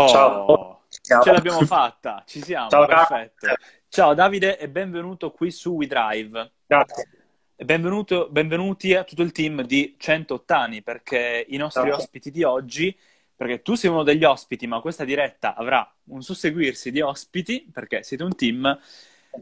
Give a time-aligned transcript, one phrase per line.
[0.00, 1.22] Oh, Ciao.
[1.24, 3.46] Ce l'abbiamo fatta, ci siamo, Ciao, perfetto.
[3.46, 3.56] Ciao.
[3.88, 6.52] Ciao Davide e benvenuto qui su WeDrive.
[6.66, 7.08] Grazie.
[7.56, 12.02] benvenuti a tutto il team di 108 anni perché i nostri Grazie.
[12.04, 12.96] ospiti di oggi,
[13.34, 18.04] perché tu sei uno degli ospiti, ma questa diretta avrà un susseguirsi di ospiti perché
[18.04, 18.78] siete un team.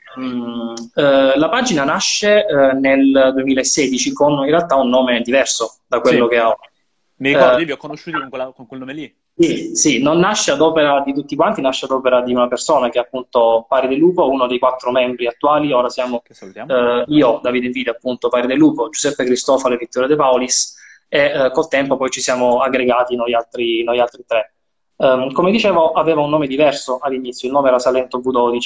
[0.94, 6.24] eh, la pagina nasce eh, nel 2016 con in realtà un nome diverso da quello
[6.24, 6.30] sì.
[6.30, 6.56] che ha.
[7.16, 9.14] Mi ricordo, io vi ho conosciuti con, quella, con, quel nome lì.
[9.36, 12.88] Sì, sì, non nasce ad opera di tutti quanti, nasce ad opera di una persona
[12.88, 15.70] che è appunto Pari del Lupo, uno dei quattro membri attuali.
[15.72, 20.16] Ora siamo eh, io, Davide Vide, appunto Pari del Lupo, Giuseppe Cristofalo e Vittorio De
[20.16, 20.76] Paulis
[21.08, 24.52] e eh, col tempo poi ci siamo aggregati noi altri, noi altri tre.
[24.96, 28.60] Um, come dicevo, aveva un nome diverso all'inizio, il nome era Salento V12,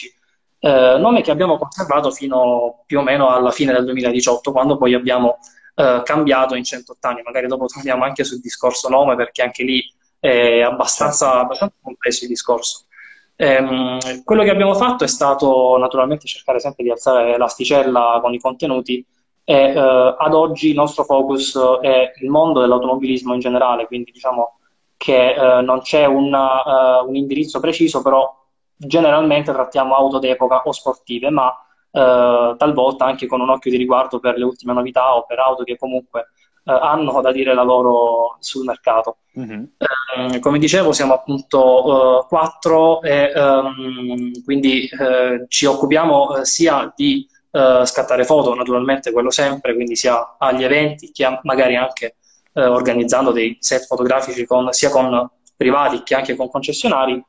[0.60, 4.94] eh, nome che abbiamo conservato fino più o meno alla fine del 2018, quando poi
[4.94, 5.38] abbiamo
[5.74, 7.22] eh, cambiato in 108 anni.
[7.22, 9.82] Magari dopo torniamo anche sul discorso nome, perché anche lì
[10.18, 12.84] è abbastanza, abbastanza complesso il discorso.
[13.36, 18.38] Ehm, quello che abbiamo fatto è stato naturalmente cercare sempre di alzare l'asticella con i
[18.38, 19.04] contenuti
[19.44, 19.78] e eh,
[20.18, 24.58] ad oggi il nostro focus è il mondo dell'automobilismo in generale, quindi diciamo
[25.02, 28.32] che eh, non c'è una, uh, un indirizzo preciso, però
[28.76, 34.20] generalmente trattiamo auto d'epoca o sportive, ma uh, talvolta anche con un occhio di riguardo
[34.20, 36.28] per le ultime novità o per auto che comunque
[36.66, 39.16] uh, hanno da dire la loro sul mercato.
[39.36, 39.64] Mm-hmm.
[40.34, 44.88] Eh, come dicevo, siamo appunto quattro e um, quindi
[45.48, 51.38] ci occupiamo sia di eh, scattare foto, naturalmente quello sempre, quindi sia agli eventi che
[51.42, 52.16] magari anche
[52.54, 57.22] eh, organizzando dei set fotografici con, sia con privati che anche con concessionari,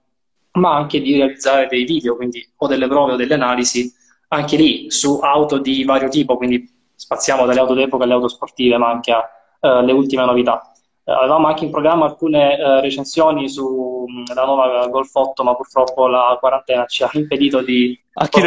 [0.54, 3.94] ma anche di realizzare dei video, quindi o delle prove o delle analisi,
[4.30, 8.78] anche lì su auto di vario tipo, quindi spaziamo dalle auto d'epoca alle auto sportive,
[8.78, 9.14] ma anche
[9.60, 10.72] alle uh, ultime novità.
[11.04, 16.38] Uh, avevamo anche in programma alcune uh, recensioni sulla nuova Golf 8, ma purtroppo la
[16.40, 18.00] quarantena ci ha impedito di...
[18.14, 18.42] A chi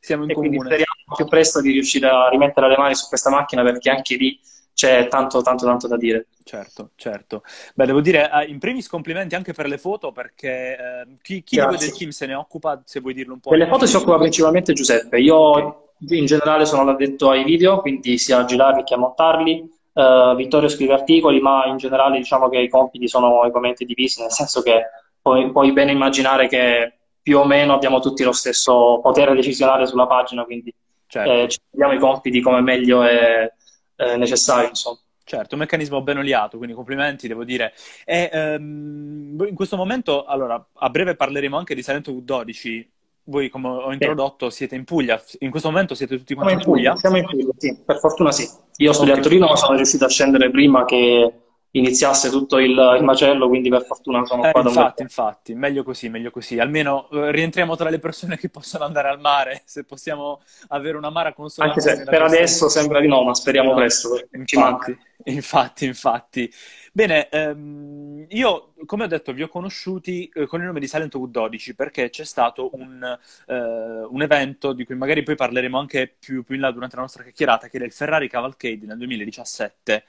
[0.00, 0.58] siamo in e comune.
[0.58, 4.38] speriamo più presto di riuscire a rimettere le mani su questa macchina perché anche lì
[4.74, 6.26] c'è tanto, tanto, tanto da dire.
[6.44, 7.42] Certo, certo.
[7.74, 11.56] Beh, devo dire, eh, in primis complimenti anche per le foto perché eh, chi, chi
[11.56, 13.50] di voi del team se ne occupa, se vuoi dirlo un po'?
[13.50, 15.20] Delle foto si occupa principalmente Giuseppe.
[15.20, 16.18] Io okay.
[16.18, 19.80] in generale sono l'addetto ai video, quindi sia a girarli che a montarli.
[19.92, 24.32] Uh, Vittorio scrive articoli, ma in generale diciamo che i compiti sono equamente divisi, nel
[24.32, 24.86] senso che
[25.20, 30.06] puoi, puoi bene immaginare che più o meno abbiamo tutti lo stesso potere decisionale sulla
[30.06, 30.74] pagina, quindi
[31.06, 31.32] certo.
[31.32, 33.50] eh, ci diamo i compiti come meglio è,
[33.94, 34.98] è necessario, insomma.
[35.24, 37.72] Certo, un meccanismo ben oliato, quindi complimenti, devo dire.
[38.04, 38.28] E,
[38.58, 42.86] um, in questo momento, allora, a breve parleremo anche di Salento U12.
[43.24, 45.22] Voi, come ho introdotto, siete in Puglia.
[45.38, 46.96] In questo momento siete tutti quanti in Puglia?
[46.96, 48.48] Siamo in Puglia, sì, per fortuna sì.
[48.78, 49.24] Io studio okay.
[49.24, 51.41] a Torino, ma sono riuscito a scendere prima che
[51.72, 55.82] iniziasse tutto il, il, macello, quindi per fortuna sono eh, qua da Infatti, infatti, meglio
[55.82, 56.58] così, meglio così.
[56.58, 61.10] Almeno eh, rientriamo tra le persone che possono andare al mare, se possiamo avere una
[61.10, 61.80] mara consonante.
[61.80, 64.20] Anche se per adesso sembra di no, ma speriamo no, presto.
[64.32, 66.52] Infatti, infatti, infatti.
[66.92, 71.14] Bene, ehm, io come ho detto vi ho conosciuti eh, con il nome di Silent
[71.14, 73.02] U12 perché c'è stato un,
[73.46, 77.02] eh, un, evento di cui magari poi parleremo anche più, più in là durante la
[77.02, 80.04] nostra chiacchierata, che era il Ferrari Cavalcade nel 2017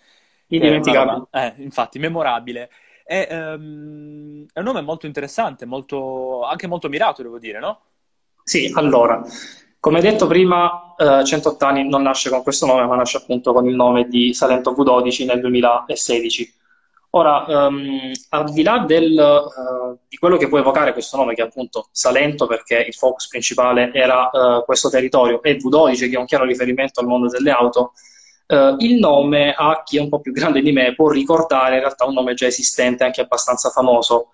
[0.56, 1.28] Indimenticabile.
[1.32, 2.70] Eh, infatti, memorabile.
[3.04, 7.82] È, um, è, un nome molto interessante, molto, anche molto mirato, devo dire, no?
[8.44, 9.22] Sì, allora,
[9.80, 13.68] come detto prima, eh, 108 anni non nasce con questo nome, ma nasce appunto con
[13.68, 16.54] il nome di Salento V12 nel 2016.
[17.16, 21.44] Ora, um, al di là del, uh, di quello che può evocare questo nome, che
[21.44, 26.18] è appunto Salento, perché il focus principale era uh, questo territorio, e V12, che è
[26.18, 27.94] un chiaro riferimento al mondo delle auto,
[28.48, 31.82] uh, il nome a chi è un po' più grande di me può ricordare in
[31.82, 34.30] realtà un nome già esistente, anche abbastanza famoso,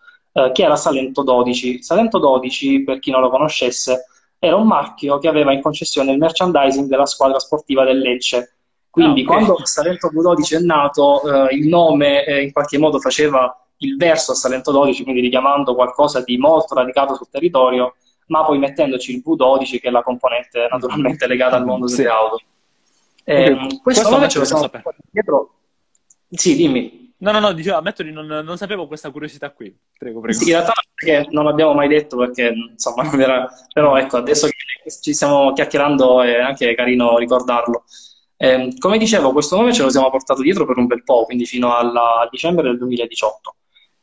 [0.53, 1.81] che era Salento 12.
[1.81, 4.05] Salento 12, per chi non lo conoscesse,
[4.39, 8.53] era un marchio che aveva in concessione il merchandising della squadra sportiva del Lecce.
[8.89, 9.45] Quindi ah, okay.
[9.45, 14.31] quando Salento 12 è nato, eh, il nome eh, in qualche modo faceva il verso
[14.31, 17.95] a Salento 12, quindi richiamando qualcosa di molto radicato sul territorio,
[18.27, 22.41] ma poi mettendoci il V12 che è la componente naturalmente legata al mondo delle auto.
[23.23, 24.69] Eh, questo, questo nome ce lo siamo
[25.11, 25.53] dietro.
[26.29, 27.07] Sì, dimmi.
[27.21, 29.75] No, no, no, dicevo, ammetto di non, non sapevo questa curiosità qui.
[29.97, 30.37] Prego, prego.
[30.37, 33.49] Sì, in realtà perché non l'abbiamo mai detto perché, insomma, non era...
[33.73, 37.83] Però ecco, adesso che ci stiamo chiacchierando è anche carino ricordarlo.
[38.37, 41.45] Eh, come dicevo, questo nome ce lo siamo portato dietro per un bel po', quindi
[41.45, 43.55] fino alla, a dicembre del 2018.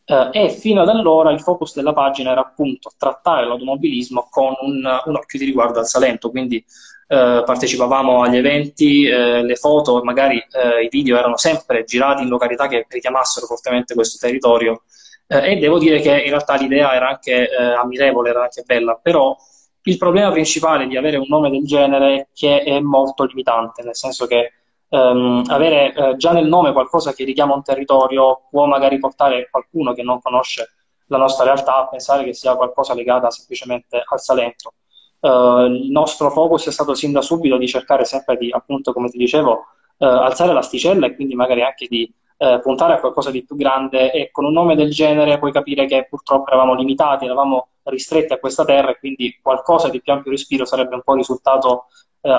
[0.05, 5.01] Eh, e fino ad allora il focus della pagina era appunto trattare l'automobilismo con un,
[5.05, 6.63] un occhio di riguardo al Salento, quindi
[7.09, 12.29] eh, partecipavamo agli eventi, eh, le foto, magari eh, i video erano sempre girati in
[12.29, 14.83] località che richiamassero fortemente questo territorio
[15.29, 18.99] eh, e devo dire che in realtà l'idea era anche eh, ammirevole, era anche bella,
[19.01, 19.37] però
[19.83, 23.95] il problema principale di avere un nome del genere è che è molto limitante, nel
[23.95, 24.53] senso che
[24.89, 30.03] ehm, avere già nel nome qualcosa che richiama un territorio può magari portare qualcuno che
[30.03, 30.73] non conosce
[31.07, 34.73] la nostra realtà a pensare che sia qualcosa legata semplicemente al Salento.
[35.19, 39.09] Uh, il nostro focus è stato sin da subito di cercare sempre di, appunto, come
[39.09, 39.53] ti dicevo,
[39.99, 44.13] uh, alzare l'asticella e quindi magari anche di uh, puntare a qualcosa di più grande
[44.13, 48.39] e con un nome del genere puoi capire che purtroppo eravamo limitati, eravamo ristretti a
[48.39, 51.87] questa terra e quindi qualcosa di più ampio respiro sarebbe un po' risultato,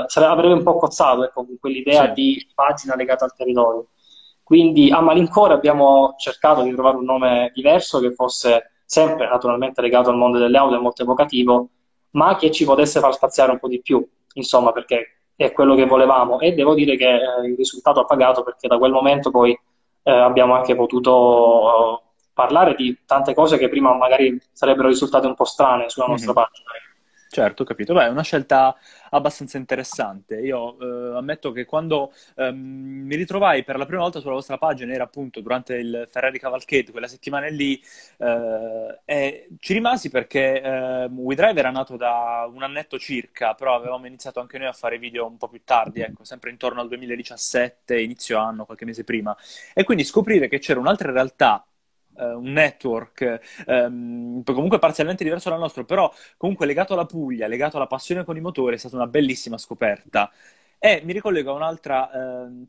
[0.08, 2.14] sarebbe, avrebbe un po' cozzato ecco, con quell'idea sì.
[2.14, 3.88] di pagina legata al territorio.
[4.44, 10.10] Quindi a malincuore abbiamo cercato di trovare un nome diverso che fosse sempre naturalmente legato
[10.10, 11.70] al mondo delle auto e molto evocativo,
[12.18, 15.86] ma che ci potesse far spaziare un po' di più, insomma, perché è quello che
[15.86, 19.58] volevamo e devo dire che eh, il risultato ha pagato perché da quel momento poi
[20.04, 22.02] eh, abbiamo anche potuto uh,
[22.34, 26.44] parlare di tante cose che prima magari sarebbero risultate un po' strane sulla nostra mm-hmm.
[26.44, 26.70] pagina.
[27.38, 27.94] Certo, capito.
[27.94, 28.76] Beh, è una scelta
[29.12, 30.40] abbastanza interessante.
[30.40, 30.76] Io
[31.14, 35.04] eh, ammetto che quando ehm, mi ritrovai per la prima volta sulla vostra pagina, era
[35.04, 37.80] appunto durante il Ferrari Cavalcade, quella settimana lì,
[38.18, 44.08] eh, e ci rimasi perché eh, WeDrive era nato da un annetto circa, però avevamo
[44.08, 48.00] iniziato anche noi a fare video un po' più tardi, ecco, sempre intorno al 2017,
[48.02, 49.38] inizio anno, qualche mese prima.
[49.76, 51.64] E quindi scoprire che c'era un'altra realtà
[52.24, 57.88] un network um, comunque parzialmente diverso dal nostro, però comunque legato alla Puglia, legato alla
[57.88, 60.32] passione con i motori, è stata una bellissima scoperta.
[60.80, 62.68] E mi ricollego a un'altra, eh,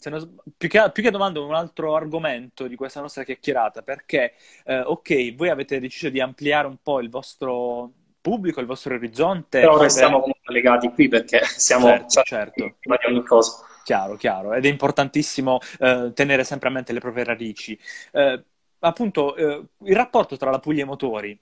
[0.56, 4.32] più, che, più che domanda, un altro argomento di questa nostra chiacchierata, perché,
[4.64, 9.60] eh, ok, voi avete deciso di ampliare un po' il vostro pubblico, il vostro orizzonte.
[9.60, 12.74] Però restiamo comunque legati qui perché siamo certo, certo.
[12.80, 13.64] di ogni cosa.
[13.84, 17.78] Chiaro, chiaro, ed è importantissimo eh, tenere sempre a mente le proprie radici.
[18.12, 18.42] Eh,
[18.80, 21.38] appunto eh, il rapporto tra la Puglia e i motori.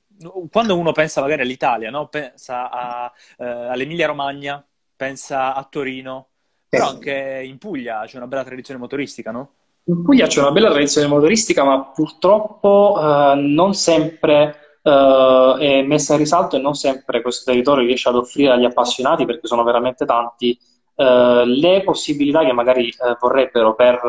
[0.50, 2.08] Quando uno pensa magari all'Italia, no?
[2.08, 4.64] pensa a, eh, all'Emilia Romagna,
[4.96, 6.28] pensa a Torino,
[6.68, 9.50] però anche in Puglia c'è una bella tradizione motoristica, no?
[9.84, 16.14] In Puglia c'è una bella tradizione motoristica, ma purtroppo eh, non sempre eh, è messa
[16.14, 20.04] in risalto e non sempre questo territorio riesce ad offrire agli appassionati, perché sono veramente
[20.04, 20.58] tanti,
[20.96, 24.00] eh, le possibilità che magari eh, vorrebbero per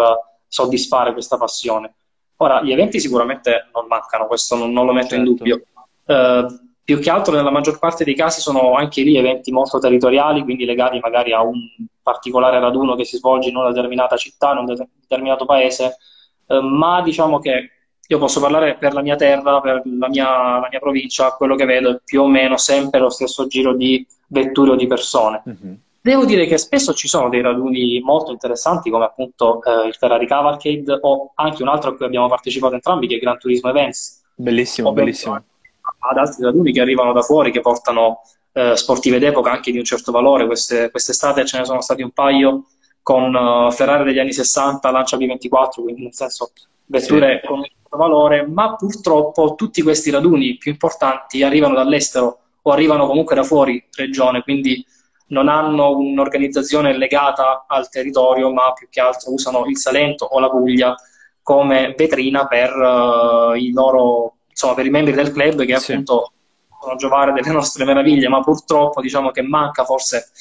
[0.47, 1.93] soddisfare questa passione.
[2.37, 5.29] Ora, gli eventi sicuramente non mancano, questo non, non lo metto certo.
[5.29, 5.61] in dubbio.
[6.05, 10.43] Uh, più che altro nella maggior parte dei casi sono anche lì eventi molto territoriali,
[10.43, 11.59] quindi legati magari a un
[12.01, 15.97] particolare raduno che si svolge in una determinata città, in un determinato paese,
[16.45, 17.71] uh, ma diciamo che
[18.09, 21.65] io posso parlare per la mia terra, per la mia, la mia, provincia, quello che
[21.65, 25.43] vedo è più o meno sempre lo stesso giro di vetture o di persone.
[25.47, 25.73] Mm-hmm.
[26.07, 30.25] Devo dire che spesso ci sono dei raduni molto interessanti, come appunto eh, il Ferrari
[30.25, 34.23] Cavalcade o anche un altro a cui abbiamo partecipato entrambi, che è Gran Turismo Events.
[34.33, 35.33] Bellissimo, bellissimo.
[35.33, 38.21] Ad altri raduni che arrivano da fuori, che portano
[38.53, 40.45] eh, sportive d'epoca anche di un certo valore.
[40.45, 42.67] Queste, quest'estate ce ne sono stati un paio
[43.01, 46.51] con uh, Ferrari degli anni 60, Lancia B24, quindi nel senso
[46.85, 47.47] vetture sì.
[47.47, 53.07] con un certo valore, ma purtroppo tutti questi raduni più importanti arrivano dall'estero o arrivano
[53.07, 54.85] comunque da fuori regione, quindi
[55.27, 60.49] non hanno un'organizzazione legata al territorio, ma più che altro usano il Salento o la
[60.49, 60.95] Puglia
[61.41, 65.91] come vetrina per uh, i loro, insomma, per i membri del club che sì.
[65.91, 66.33] appunto
[66.67, 70.31] possono giovare delle nostre meraviglie, ma purtroppo diciamo che manca forse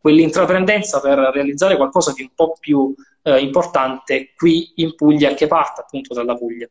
[0.00, 5.80] quell'intraprendenza per realizzare qualcosa di un po' più eh, importante qui in Puglia che parte
[5.82, 6.68] appunto dalla Puglia.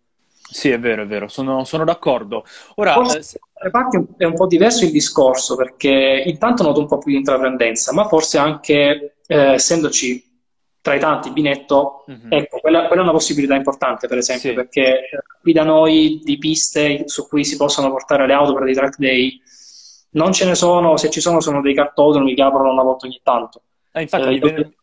[0.51, 2.43] Sì, è vero, è vero, sono, sono d'accordo.
[2.75, 6.97] Ora, forse eh, parti è un po' diverso il discorso perché intanto noto un po'
[6.97, 10.29] più di intraprendenza, ma forse anche eh, essendoci
[10.81, 12.31] tra i tanti binetto, mm-hmm.
[12.31, 14.55] ecco, quella, quella, è una possibilità importante, per esempio, sì.
[14.55, 18.73] perché qui da noi di piste su cui si possono portare le auto per dei
[18.73, 19.41] track day
[20.11, 23.21] non ce ne sono, se ci sono sono dei cartodromi che aprono una volta ogni
[23.23, 23.61] tanto.
[23.93, 24.73] Eh, infatti, eh, io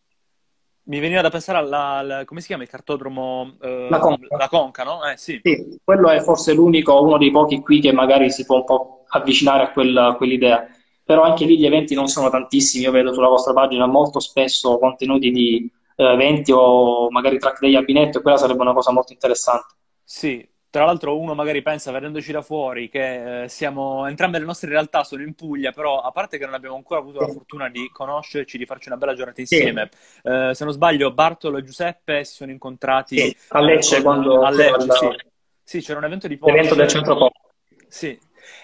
[0.89, 3.57] mi veniva da pensare alla, alla, come si chiama il cartodromo?
[3.61, 4.37] Eh, la, conca.
[4.37, 5.05] la Conca, no?
[5.05, 5.41] Eh, sì.
[5.43, 5.79] sì.
[5.85, 9.65] quello è forse l'unico, uno dei pochi qui che magari si può un po' avvicinare
[9.65, 10.67] a, quel, a quell'idea.
[11.05, 14.79] Però anche lì gli eventi non sono tantissimi, io vedo sulla vostra pagina molto spesso
[14.79, 18.91] contenuti di eh, eventi o magari track day a binetto, e quella sarebbe una cosa
[18.91, 19.75] molto interessante.
[20.03, 24.69] Sì, tra l'altro uno magari pensa, vedendoci da fuori, che eh, siamo, entrambe le nostre
[24.69, 27.89] realtà sono in Puglia, però a parte che non abbiamo ancora avuto la fortuna di
[27.91, 29.89] conoscerci, di farci una bella giornata insieme.
[29.91, 30.21] Sì.
[30.25, 34.43] Eh, se non sbaglio, Bartolo e Giuseppe si sono incontrati sì, a Lecce, quando...
[34.43, 34.89] A Lecce,
[35.63, 35.79] sì.
[35.79, 35.81] sì.
[35.81, 36.59] c'era un evento di Porsche.
[36.59, 37.47] Evento del centro Porsche.
[37.89, 38.19] Sì,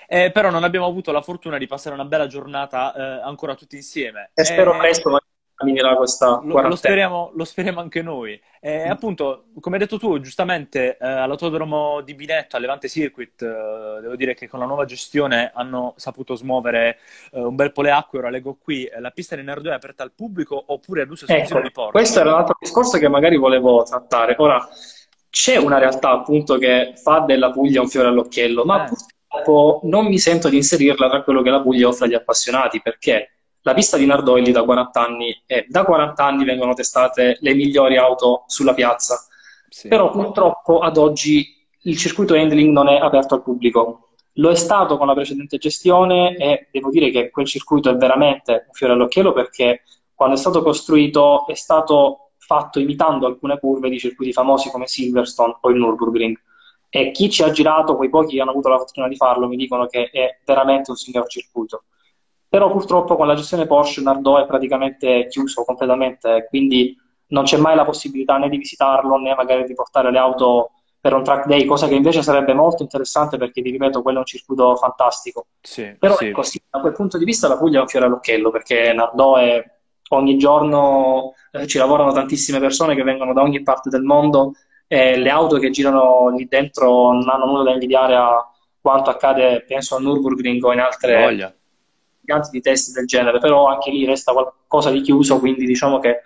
[0.06, 3.76] eh, però non abbiamo avuto la fortuna di passare una bella giornata eh, ancora tutti
[3.76, 4.30] insieme.
[4.34, 5.10] E spero presto
[5.56, 8.40] finirà questa lo, lo, speriamo, lo speriamo anche noi.
[8.60, 8.90] E mm.
[8.90, 14.16] appunto, come hai detto tu, giustamente eh, all'autodromo di Binetto, a Levante Circuit, eh, devo
[14.16, 16.98] dire che con la nuova gestione hanno saputo smuovere
[17.32, 18.18] eh, un bel po' le acque.
[18.18, 21.26] Ora leggo qui, eh, la pista di Nerdò è aperta al pubblico oppure ad uso
[21.26, 21.92] esclusivo ecco, di porta?
[21.92, 24.34] Questo era un altro discorso che magari volevo trattare.
[24.38, 24.66] Ora,
[25.30, 28.88] c'è una realtà appunto che fa della Puglia un fiore all'occhiello, ma eh.
[28.88, 33.30] purtroppo non mi sento di inserirla tra quello che la Puglia offre agli appassionati, perché
[33.66, 37.96] la pista di Nardò da 40 anni e da 40 anni vengono testate le migliori
[37.96, 39.26] auto sulla piazza.
[39.68, 39.88] Sì.
[39.88, 44.10] Però purtroppo ad oggi il circuito handling non è aperto al pubblico.
[44.34, 48.64] Lo è stato con la precedente gestione e devo dire che quel circuito è veramente
[48.66, 53.98] un fiore all'occhiello perché quando è stato costruito è stato fatto imitando alcune curve di
[53.98, 56.34] circuiti famosi come Silverstone o il Nürburgring.
[56.90, 59.56] E chi ci ha girato, quei pochi che hanno avuto la fortuna di farlo, mi
[59.56, 61.84] dicono che è veramente un signor circuito
[62.54, 66.96] però purtroppo con la gestione Porsche Nardò è praticamente chiuso completamente, quindi
[67.30, 70.70] non c'è mai la possibilità né di visitarlo né magari di portare le auto
[71.00, 74.20] per un track day, cosa che invece sarebbe molto interessante perché, vi ripeto, quello è
[74.20, 75.46] un circuito fantastico.
[75.60, 76.26] Sì, Però sì.
[76.26, 79.34] ecco, sì, da quel punto di vista la Puglia è un fiore all'occhiello perché Nardò
[79.34, 79.60] è
[80.10, 84.52] ogni giorno eh, ci lavorano tantissime persone che vengono da ogni parte del mondo
[84.86, 88.48] e le auto che girano lì dentro non hanno nulla da invidiare a
[88.80, 91.20] quanto accade, penso, a Nürburgring o in altre...
[91.20, 91.52] Voglia
[92.24, 96.22] giganti di test del genere, però anche lì resta qualcosa di chiuso, quindi diciamo che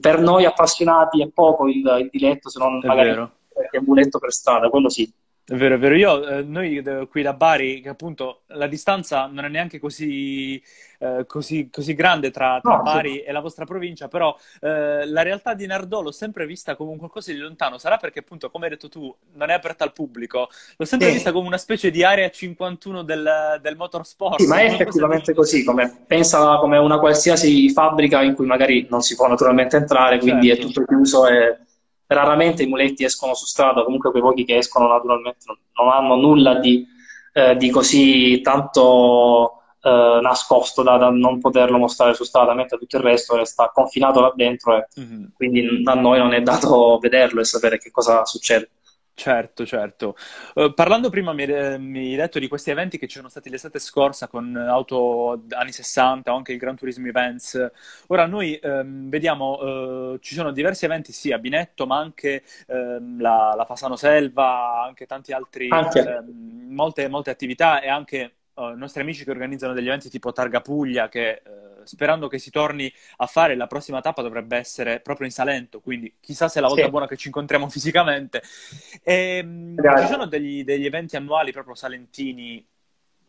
[0.00, 3.32] per noi appassionati è poco il, il diletto, se non è magari vero.
[3.48, 5.10] qualche muletto per strada, quello sì.
[5.46, 5.94] È vero, è vero.
[5.94, 10.62] Io, eh, noi eh, qui da Bari, che appunto la distanza non è neanche così,
[10.98, 13.22] eh, così, così grande tra, tra no, Bari sì.
[13.24, 16.96] e la vostra provincia, però eh, la realtà di Nardò l'ho sempre vista come un
[16.96, 17.76] qualcosa di lontano.
[17.76, 20.48] Sarà perché appunto, come hai detto tu, non è aperta al pubblico.
[20.78, 21.14] L'ho sempre sì.
[21.14, 24.40] vista come una specie di area 51 del, del motorsport.
[24.40, 25.62] Sì, ma è effettivamente così.
[25.62, 30.48] Come, pensa come una qualsiasi fabbrica in cui magari non si può naturalmente entrare, quindi
[30.48, 30.62] certo.
[30.62, 31.58] è tutto chiuso e
[32.06, 36.16] raramente i muletti escono su strada, comunque quei pochi che escono naturalmente non, non hanno
[36.16, 36.86] nulla di,
[37.32, 42.96] eh, di così tanto eh, nascosto da, da, non poterlo mostrare su strada, mentre tutto
[42.96, 45.24] il resto resta confinato là dentro e mm-hmm.
[45.34, 48.70] quindi a noi non è dato vederlo e sapere che cosa succede.
[49.16, 50.16] Certo, certo.
[50.54, 53.78] Uh, parlando prima mi, mi, hai detto di questi eventi che ci sono stati l'estate
[53.78, 57.70] scorsa con auto anni 60 o anche il Gran Turismo Events.
[58.08, 63.20] Ora noi um, vediamo, uh, ci sono diversi eventi sì a Binetto, ma anche um,
[63.20, 65.68] la, la, Fasano Selva, anche tanti altri.
[65.70, 70.32] Um, molte, molte attività e anche uh, i nostri amici che organizzano degli eventi tipo
[70.32, 71.40] Targa Puglia che
[71.84, 76.14] sperando che si torni a fare, la prossima tappa dovrebbe essere proprio in Salento, quindi
[76.20, 76.90] chissà se è la volta sì.
[76.90, 78.42] buona che ci incontriamo fisicamente.
[79.02, 82.64] E, ehm, ci sono degli, degli, eventi annuali proprio salentini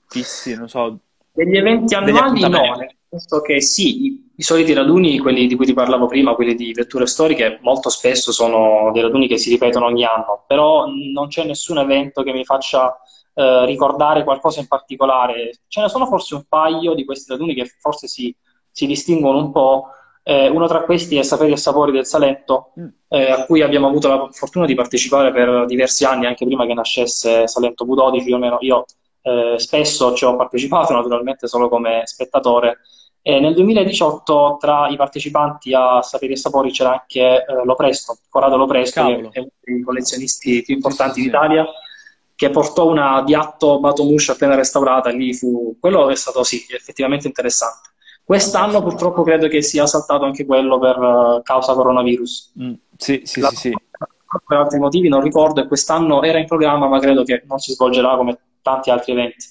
[0.07, 0.99] fissi, non so.
[1.31, 5.65] Degli eventi annuali no, nel senso che sì, i, i, soliti raduni, quelli di cui
[5.65, 9.85] ti parlavo prima, quelli di vetture storiche, molto spesso sono dei raduni che si ripetono
[9.85, 12.97] ogni anno, però non c'è nessun evento che mi faccia
[13.37, 15.51] eh, ricordare qualcosa in particolare.
[15.67, 18.33] Ce ne sono forse un paio di questi raduni che forse si,
[18.75, 19.87] si distinguono un po'.
[20.21, 22.87] Eh, uno tra questi è Saperi e Sapori del Salento, mm.
[23.07, 26.73] eh, a cui abbiamo avuto la fortuna di partecipare per diversi anni, anche prima che
[26.73, 28.85] nascesse Salento Budodici, più o meno io
[29.21, 32.79] eh, spesso ci ho partecipato, naturalmente solo come spettatore,
[33.21, 38.57] E nel 2018 tra i partecipanti a Saperi e Sapori c'era anche eh, Lopresto, Corrado
[38.57, 39.29] Lopresto, Cavolo.
[39.29, 41.65] che è uno dei collezionisti più importanti sì, sì, d'Italia,
[42.35, 45.77] che portò una Diatto Batomush appena restaurata, lì fu...
[45.79, 47.93] quello è stato sì, effettivamente interessante.
[48.25, 52.53] Quest'anno purtroppo credo che sia saltato anche quello per uh, causa coronavirus.
[52.59, 53.49] Mm, sì, sì, La...
[53.49, 53.75] sì, sì.
[54.47, 57.73] Per altri motivi non ricordo e quest'anno era in programma, ma credo che non si
[57.73, 59.45] svolgerà come tanti altri eventi.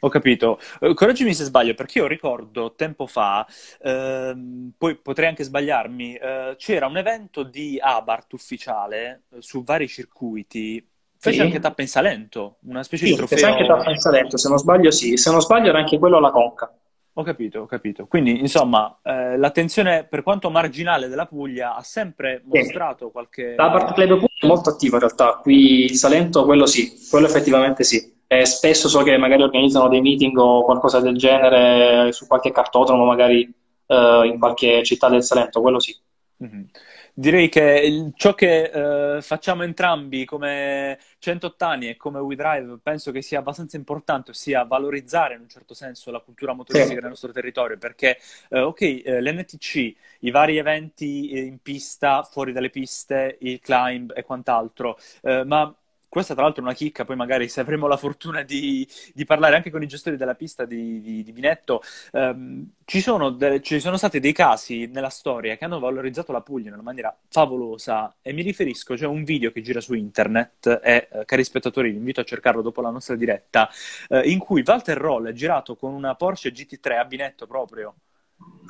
[0.00, 0.58] Ho capito.
[0.80, 3.46] Uh, correggimi se sbaglio, perché io ricordo tempo fa,
[3.82, 9.86] ehm, poi potrei anche sbagliarmi, eh, c'era un evento di Abart ufficiale eh, su vari
[9.88, 10.82] circuiti.
[11.18, 11.42] Fece sì.
[11.42, 13.36] anche tappa in Salento, una specie sì, di trofeo.
[13.36, 15.18] Fece anche tappa in Salento, se non sbaglio sì.
[15.18, 16.74] Se non sbaglio era anche quello alla Conca.
[17.14, 18.06] Ho capito, ho capito.
[18.06, 23.12] Quindi, insomma, eh, l'attenzione, per quanto marginale, della Puglia ha sempre mostrato sì.
[23.12, 23.54] qualche...
[23.56, 27.26] La parte Club Puglia è molto attiva in realtà, qui in Salento quello sì, quello
[27.26, 28.18] effettivamente sì.
[28.26, 33.04] E spesso so che magari organizzano dei meeting o qualcosa del genere su qualche cartodromo,
[33.04, 33.42] magari
[33.86, 35.96] eh, in qualche città del Salento, quello sì.
[36.42, 36.62] Mm-hmm
[37.14, 43.22] direi che ciò che eh, facciamo entrambi come 108 anni e come WeDrive penso che
[43.22, 47.00] sia abbastanza importante, ossia valorizzare in un certo senso la cultura motoristica sì.
[47.00, 52.70] del nostro territorio, perché eh, ok, eh, l'NTC, i vari eventi in pista, fuori dalle
[52.70, 55.74] piste, il climb e quant'altro, eh, ma
[56.10, 59.54] questa tra l'altro è una chicca, poi magari se avremo la fortuna di, di parlare
[59.54, 63.78] anche con i gestori della pista di, di, di Binetto, ehm, ci, sono de- ci,
[63.78, 68.12] sono stati dei casi nella storia che hanno valorizzato la Puglia in una maniera favolosa.
[68.22, 71.98] E mi riferisco, c'è un video che gira su internet e eh, cari spettatori vi
[71.98, 73.70] invito a cercarlo dopo la nostra diretta,
[74.08, 77.94] eh, in cui Walter Roll è girato con una Porsche GT3 a Binetto proprio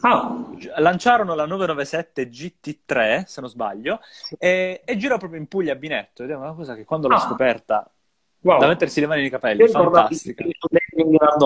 [0.03, 0.47] Ah.
[0.79, 4.01] Lanciarono la 997 GT3, se non sbaglio,
[4.39, 6.23] e, e girò proprio in Puglia a Binetto.
[6.23, 7.21] Ed è una cosa che quando l'ho ah.
[7.21, 7.91] scoperta,
[8.41, 8.59] wow.
[8.59, 10.45] da mettersi le mani nei capelli, Io fantastica.
[10.45, 10.57] Il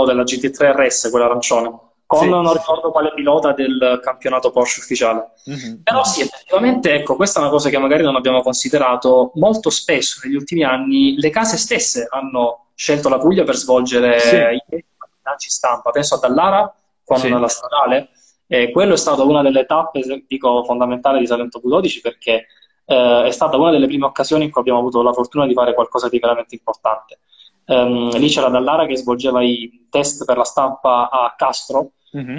[0.06, 2.28] della GT3 RS, quella arancione, con sì.
[2.28, 5.32] non ricordo quale pilota del campionato Porsche ufficiale.
[5.50, 5.82] Mm-hmm.
[5.82, 9.32] Però sì, effettivamente, ecco, questa è una cosa che magari non abbiamo considerato.
[9.34, 14.36] Molto spesso negli ultimi anni le case stesse hanno scelto la Puglia per svolgere sì.
[14.36, 14.84] i
[15.22, 15.90] lanci stampa.
[15.90, 17.28] Penso a Dallara con sì.
[17.28, 18.10] la stradale
[18.46, 22.46] e quello è stato una delle tappe, dico, fondamentali di Salento V12 perché
[22.84, 25.74] eh, è stata una delle prime occasioni in cui abbiamo avuto la fortuna di fare
[25.74, 27.20] qualcosa di veramente importante.
[27.66, 31.92] Um, lì c'era Dallara che svolgeva i test per la stampa a Castro.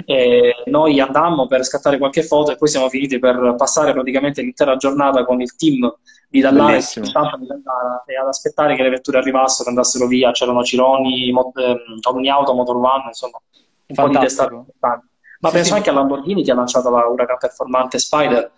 [0.06, 4.76] E noi andammo per scattare qualche foto e poi siamo finiti per passare praticamente l'intera
[4.76, 5.94] giornata con il team
[6.30, 10.64] di Dallara, stampa di Dallara e ad aspettare che le vetture arrivassero, andassero via, c'erano
[10.64, 11.76] Cironi, mo- eh,
[12.08, 13.38] Omni Auto, Motor One, insomma
[13.88, 14.48] un Fantastico.
[14.48, 15.06] po' di importanti.
[15.38, 15.76] Ma sì, penso sì.
[15.76, 18.52] anche a Lamborghini che ha lanciato la Huracan Performante Spider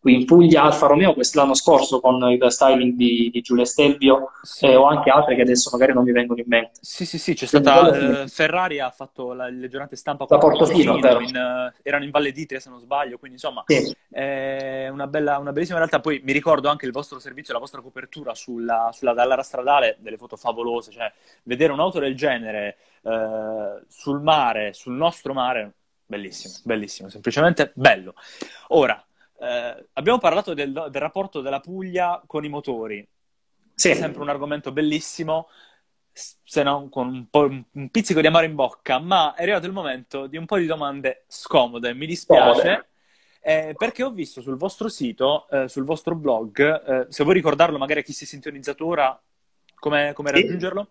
[0.00, 4.64] qui in Puglia, Alfa Romeo quest'anno scorso con il styling di, di Giulia Stelvio sì.
[4.64, 6.80] eh, o anche altre che adesso magari non mi vengono in mente.
[6.80, 10.96] Sì, sì, sì, c'è stata eh, Ferrari ha fatto la, le giornate stampa da Portofino,
[10.96, 13.94] in, uh, erano in Valle d'Itria se non sbaglio, quindi insomma sì.
[14.08, 16.00] è una, bella, una bellissima realtà.
[16.00, 20.16] Poi mi ricordo anche il vostro servizio, la vostra copertura sulla, sulla Dallara stradale, delle
[20.16, 25.74] foto favolose, cioè vedere un'auto del genere uh, sul mare, sul nostro mare,
[26.10, 28.14] Bellissimo, bellissimo, semplicemente bello.
[28.70, 29.00] Ora,
[29.40, 33.08] eh, abbiamo parlato del, del, rapporto della Puglia con i motori.
[33.74, 33.88] Sì.
[33.90, 35.48] È sempre un argomento bellissimo,
[36.12, 39.72] se non con un, po', un pizzico di amaro in bocca, ma è arrivato il
[39.72, 41.94] momento di un po' di domande scomode.
[41.94, 42.88] Mi dispiace.
[43.42, 47.78] Eh, perché ho visto sul vostro sito, eh, sul vostro blog, eh, se vuoi ricordarlo
[47.78, 49.18] magari a chi si è sintonizzato ora,
[49.76, 50.42] come, come sì.
[50.42, 50.88] raggiungerlo?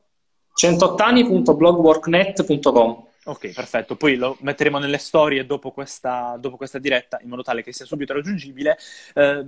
[0.56, 3.98] 180.blogworknet.com Ok, perfetto.
[3.98, 7.86] Poi lo metteremo nelle storie dopo questa, dopo questa diretta, in modo tale che sia
[7.86, 8.78] subito raggiungibile.
[9.14, 9.46] Eh,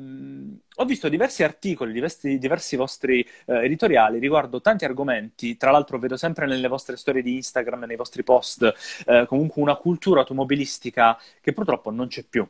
[0.76, 5.56] ho visto diversi articoli, diversi, diversi vostri eh, editoriali riguardo tanti argomenti.
[5.56, 8.74] Tra l'altro, vedo sempre nelle vostre storie di Instagram, nei vostri post,
[9.06, 12.46] eh, comunque una cultura automobilistica che purtroppo non c'è più.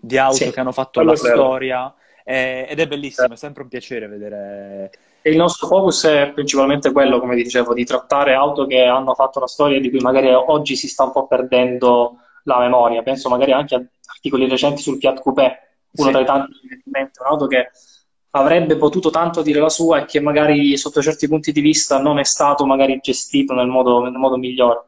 [0.00, 1.94] Di auto sì, che hanno fatto la storia.
[2.24, 4.90] Eh, ed è bellissimo, è sempre un piacere vedere
[5.22, 9.46] il nostro focus è principalmente quello, come dicevo, di trattare auto che hanno fatto la
[9.46, 13.02] storia di cui magari oggi si sta un po' perdendo la memoria.
[13.02, 16.12] Penso magari anche a articoli recenti sul Fiat Coupé, uno sì.
[16.12, 16.52] tra i tanti
[17.20, 17.70] un'auto che
[18.30, 22.18] avrebbe potuto tanto dire la sua e che magari sotto certi punti di vista non
[22.18, 24.84] è stato magari gestito nel modo, nel modo migliore.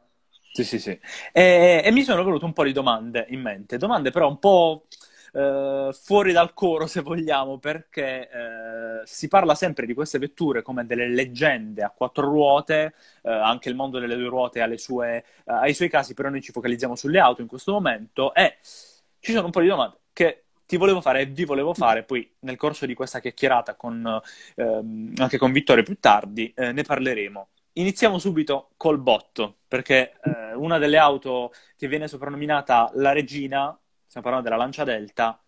[0.53, 0.99] Sì, sì, sì.
[1.33, 4.85] E, e mi sono venute un po' di domande in mente, domande però un po'
[5.33, 10.87] eh, fuori dal coro, se vogliamo, perché eh, si parla sempre di queste vetture come
[10.87, 15.75] delle leggende a quattro ruote, eh, anche il mondo delle due ruote sue, ha i
[15.75, 19.51] suoi casi, però noi ci focalizziamo sulle auto in questo momento e ci sono un
[19.53, 22.95] po' di domande che ti volevo fare e vi volevo fare, poi nel corso di
[22.95, 24.21] questa chiacchierata con,
[24.55, 27.49] ehm, anche con Vittorio più tardi, eh, ne parleremo.
[27.75, 33.80] iniziamo subito col botto, perché eh, una delle auto che viene soprannominata la regina,
[34.11, 35.41] stiamo parlando della Lancia Delta,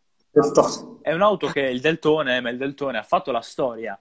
[1.03, 3.99] è un'auto che il Deltone, ma il Deltone ha fatto la storia.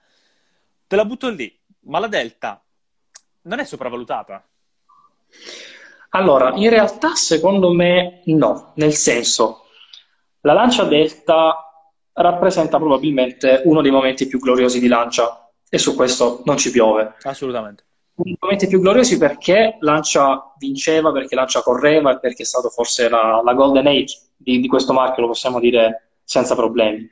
[0.86, 2.64] Te la butto lì, ma la Delta
[3.42, 4.48] non è sopravvalutata?
[6.10, 9.66] Allora, in realtà secondo me no, nel senso,
[10.42, 11.56] la Lancia Delta
[12.14, 17.16] rappresenta probabilmente uno dei momenti più gloriosi di Lancia e su questo non ci piove.
[17.24, 17.86] Assolutamente.
[18.22, 22.70] Uno dei momenti più gloriosi perché Lancia vinceva, perché Lancia correva e perché è stato
[22.70, 27.10] forse la, la golden age di, di, questo marchio, lo possiamo dire senza problemi.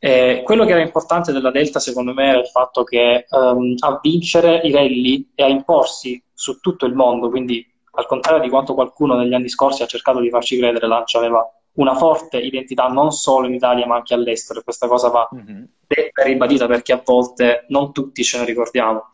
[0.00, 3.98] Eh, quello che era importante della Delta, secondo me, era il fatto che um, a
[4.02, 8.74] vincere i rally e a imporsi su tutto il mondo, quindi al contrario di quanto
[8.74, 11.44] qualcuno negli anni scorsi ha cercato di farci credere, Lancia aveva
[11.78, 15.62] una forte identità non solo in Italia ma anche all'estero e questa cosa va mm-hmm.
[15.86, 19.10] detta e ribadita perché a volte non tutti ce ne ricordiamo.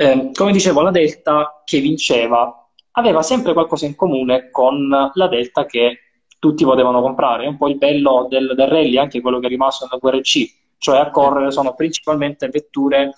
[0.00, 5.66] Eh, come dicevo, la Delta che vinceva aveva sempre qualcosa in comune con la Delta
[5.66, 5.98] che
[6.38, 7.42] tutti potevano comprare.
[7.42, 10.54] È un po' il bello del, del rally, anche quello che è rimasto nella VRC,
[10.78, 13.12] cioè a correre sono principalmente vetture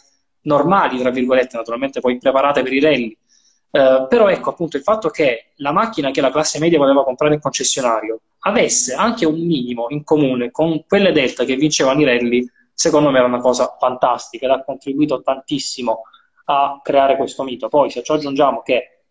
[0.44, 3.14] normali, tra virgolette, naturalmente poi preparate per i rally.
[3.72, 7.34] Uh, però ecco appunto il fatto che la macchina che la classe media poteva comprare
[7.34, 12.50] in concessionario avesse anche un minimo in comune con quelle Delta che vincevano i rally,
[12.72, 16.04] secondo me era una cosa fantastica ed ha contribuito tantissimo
[16.50, 17.68] a creare questo mito.
[17.68, 19.02] Poi se ci aggiungiamo che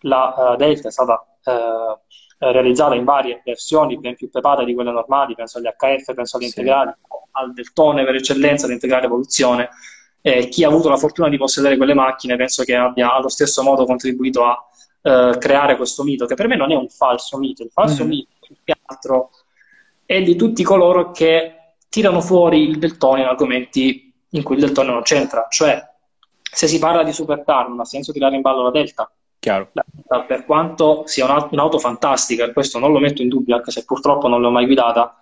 [0.00, 4.92] la uh, Delta è stata uh, realizzata in varie versioni ben più prepate di quelle
[4.92, 6.58] normali, penso agli HF, penso agli sì.
[6.60, 6.92] integrali,
[7.32, 9.70] al Deltone per eccellenza, all'integrale evoluzione.
[10.20, 13.62] Eh, chi ha avuto la fortuna di possedere quelle macchine penso che abbia allo stesso
[13.62, 14.56] modo contribuito a
[15.02, 18.08] eh, creare questo mito, che per me non è un falso mito, il falso mm.
[18.08, 19.30] mito più che altro
[20.06, 24.92] è di tutti coloro che tirano fuori il Deltone in argomenti in cui il Deltone
[24.92, 25.82] non c'entra, cioè
[26.54, 29.10] se si parla di supercar non ha senso tirare in ballo la Delta,
[29.44, 29.72] Chiaro.
[30.26, 34.26] Per quanto sia un'auto fantastica, e questo non lo metto in dubbio, anche se purtroppo
[34.26, 35.18] non l'ho mai guidata,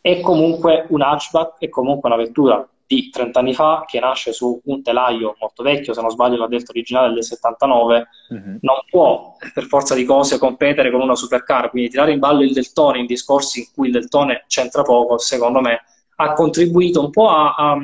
[0.00, 4.60] è comunque un hatchback, è comunque una vettura di 30 anni fa che nasce su
[4.64, 8.56] un telaio molto vecchio, se non sbaglio la Delta originale del 79, mm-hmm.
[8.60, 12.52] non può per forza di cose competere con una supercar, quindi tirare in ballo il
[12.52, 15.82] Deltone in discorsi in cui il Deltone c'entra poco, secondo me
[16.14, 17.76] ha contribuito un po' a, a,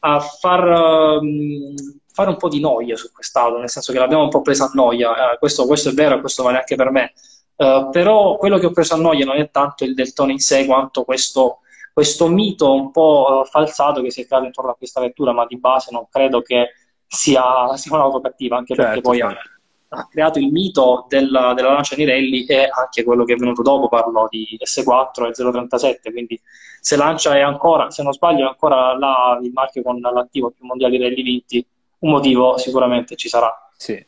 [0.00, 1.74] a far um,
[2.12, 4.70] fare un po' di noia su quest'auto, nel senso che l'abbiamo un po' presa a
[4.74, 7.12] noia, eh, questo, questo, è vero e questo vale anche per me,
[7.56, 10.66] uh, però quello che ho preso a noia non è tanto il Deltone in sé
[10.66, 11.60] quanto questo,
[11.92, 15.46] questo mito un po' uh, falsato che si è creato intorno a questa vettura, ma
[15.46, 16.70] di base non credo che
[17.06, 19.38] sia, sia un'auto cattiva, anche certo, perché poi certo.
[19.38, 19.59] ha,
[19.92, 23.88] ha, creato il mito della, della lancia Nirelli e anche quello che è venuto dopo,
[23.88, 26.40] parlo di S4 e 037, quindi
[26.80, 30.64] se Lancia è ancora, se non sbaglio, è ancora là, il marchio con l'attivo più
[30.64, 31.64] mondiali rally vinti,
[31.98, 33.52] un motivo sicuramente ci sarà.
[33.76, 34.04] Sì.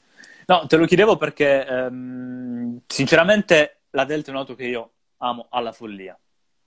[0.47, 5.73] No, te lo chiedevo perché ehm, sinceramente la Delta è un'auto che io amo alla
[5.73, 6.18] follia.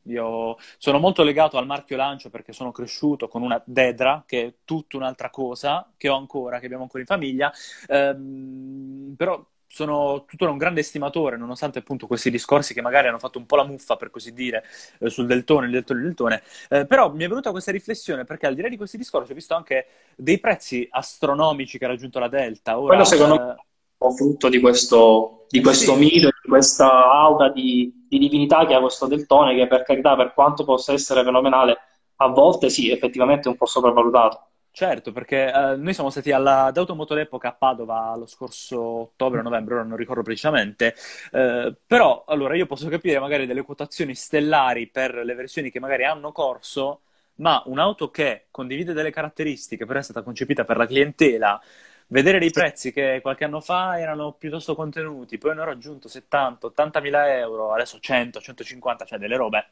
[0.08, 4.54] Io sono molto legato al marchio lancio perché sono cresciuto con una Dedra, che è
[4.64, 7.52] tutta un'altra cosa, che ho ancora, che abbiamo ancora in famiglia.
[7.88, 13.40] Ehm, però sono tuttora un grande estimatore, nonostante appunto questi discorsi che magari hanno fatto
[13.40, 14.64] un po' la muffa, per così dire,
[15.00, 16.42] eh, sul Deltone, il Deltone, il Deltone.
[16.70, 19.36] Eh, però mi è venuta questa riflessione perché al di là di questi discorsi ho
[19.36, 22.80] visto anche dei prezzi astronomici che ha raggiunto la Delta.
[22.80, 23.56] Ora, Quello secondo me
[23.98, 26.00] è un frutto di questo, di questo sì.
[26.00, 30.34] mito, di questa aura di, di divinità che ha questo Deltone, che per carità, per
[30.34, 31.78] quanto possa essere fenomenale,
[32.18, 34.48] a volte sì, effettivamente è un po' sopravvalutato.
[34.72, 39.40] Certo, perché eh, noi siamo stati alla, ad Automoto d'Epoca a Padova lo scorso ottobre
[39.40, 40.96] o novembre, ora non ricordo precisamente,
[41.32, 46.04] eh, però allora io posso capire magari delle quotazioni stellari per le versioni che magari
[46.04, 47.04] hanno corso,
[47.36, 51.62] ma un'auto che condivide delle caratteristiche, però è stata concepita per la clientela,
[52.08, 57.00] vedere dei prezzi che qualche anno fa erano piuttosto contenuti, poi hanno raggiunto 70, 80
[57.00, 59.72] mila euro, adesso 100, 150, cioè delle robe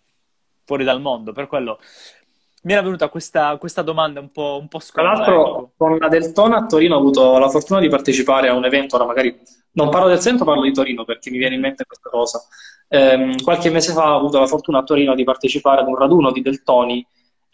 [0.65, 1.79] fuori dal mondo, per quello
[2.63, 5.15] mi era venuta questa, questa domanda un po', un po scomoda.
[5.15, 5.71] Tra l'altro, ecco.
[5.77, 9.05] con la Deltona a Torino ho avuto la fortuna di partecipare a un evento, ora
[9.05, 9.37] magari
[9.71, 12.41] non parlo del centro, parlo di Torino perché mi viene in mente questa cosa.
[12.87, 16.31] Eh, qualche mese fa ho avuto la fortuna a Torino di partecipare ad un raduno
[16.31, 17.05] di Deltoni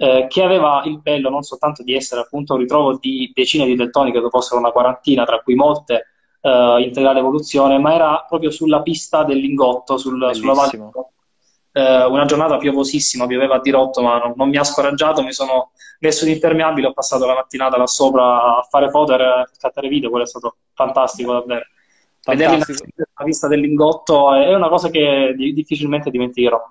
[0.01, 3.75] eh, che aveva il bello non soltanto di essere appunto un ritrovo di decine di
[3.75, 6.05] Deltoni, credo fossero una quarantina, tra cui molte
[6.39, 10.91] eh, integrale evoluzione, ma era proprio sulla pista del Lingotto, sul, sulla valle
[11.73, 15.71] eh, una giornata piovosissima, pioveva a dirotto, ma non, non, mi ha scoraggiato, mi sono
[15.99, 20.09] messo in impermeabile, ho passato la mattinata là sopra a fare foto e scattare video,
[20.09, 21.65] quello è stato fantastico davvero.
[22.23, 26.61] Vedere la vista del lingotto è una cosa che difficilmente dimenticherò.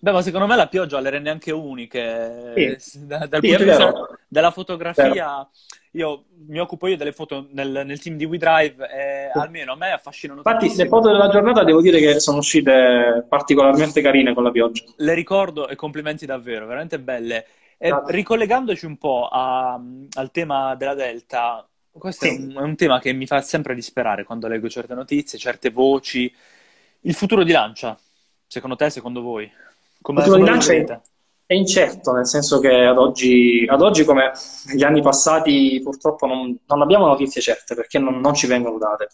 [0.00, 2.76] Beh, ma secondo me la pioggia le rende anche uniche.
[2.78, 3.06] Sì.
[3.06, 3.92] Da, dal sì, punto di vista
[4.28, 5.48] della fotografia, vero.
[5.92, 9.38] io mi occupo io delle foto nel, nel team di WeDrive e sì.
[9.38, 10.84] almeno a me affascinano Infatti, tantissimo.
[10.84, 14.84] le foto della giornata devo dire che sono uscite particolarmente carine con la pioggia.
[14.96, 17.46] Le ricordo e complimenti davvero, veramente belle.
[17.76, 19.80] E ricollegandoci un po' a,
[20.12, 22.34] al tema della Delta, questo sì.
[22.34, 25.70] è, un, è, un, tema che mi fa sempre disperare quando leggo certe notizie, certe
[25.70, 26.32] voci.
[27.02, 27.98] Il futuro di Lancia,
[28.46, 29.50] secondo te, secondo voi?
[30.00, 30.84] Come, di Lancia è,
[31.46, 34.32] è, incerto, nel senso che ad oggi, ad oggi come
[34.66, 39.08] negli anni passati, purtroppo non, non abbiamo notizie certe perché non, non, ci vengono date.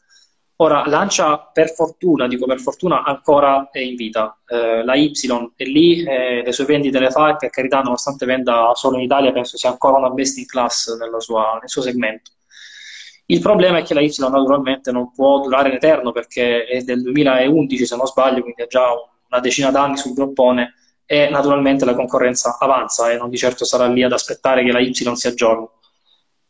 [0.57, 4.39] Ora, Lancia, per fortuna, dico per fortuna, ancora è in vita.
[4.47, 5.11] Eh, la Y
[5.57, 9.03] è lì, eh, le sue vendite le fa e per carità, nonostante venda solo in
[9.03, 12.31] Italia, penso sia ancora una best in class sua, nel suo segmento.
[13.27, 17.03] Il problema è che la Y naturalmente non può durare in eterno perché è del
[17.03, 18.93] 2011 se non sbaglio, quindi ha già
[19.35, 23.87] una decina d'anni sul groppone e naturalmente la concorrenza avanza e non di certo sarà
[23.87, 25.67] lì ad aspettare che la Y si aggiorni.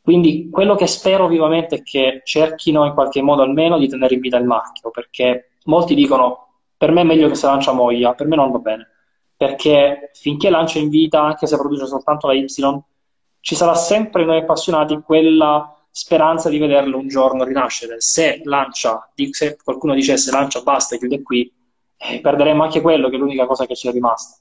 [0.00, 4.20] Quindi quello che spero vivamente è che cerchino in qualche modo almeno di tenere in
[4.20, 8.26] vita il marchio, perché molti dicono per me è meglio che se lancia Moglia, per
[8.26, 8.86] me non va bene,
[9.34, 12.46] perché finché lancia in vita, anche se produce soltanto la Y,
[13.40, 18.00] ci sarà sempre noi appassionati quella speranza di vederlo un giorno rinascere.
[18.00, 21.50] Se lancia, se qualcuno dicesse lancia, basta, chiude qui,
[22.08, 24.38] eh, perderemo anche quello che è l'unica cosa che ci è rimasta.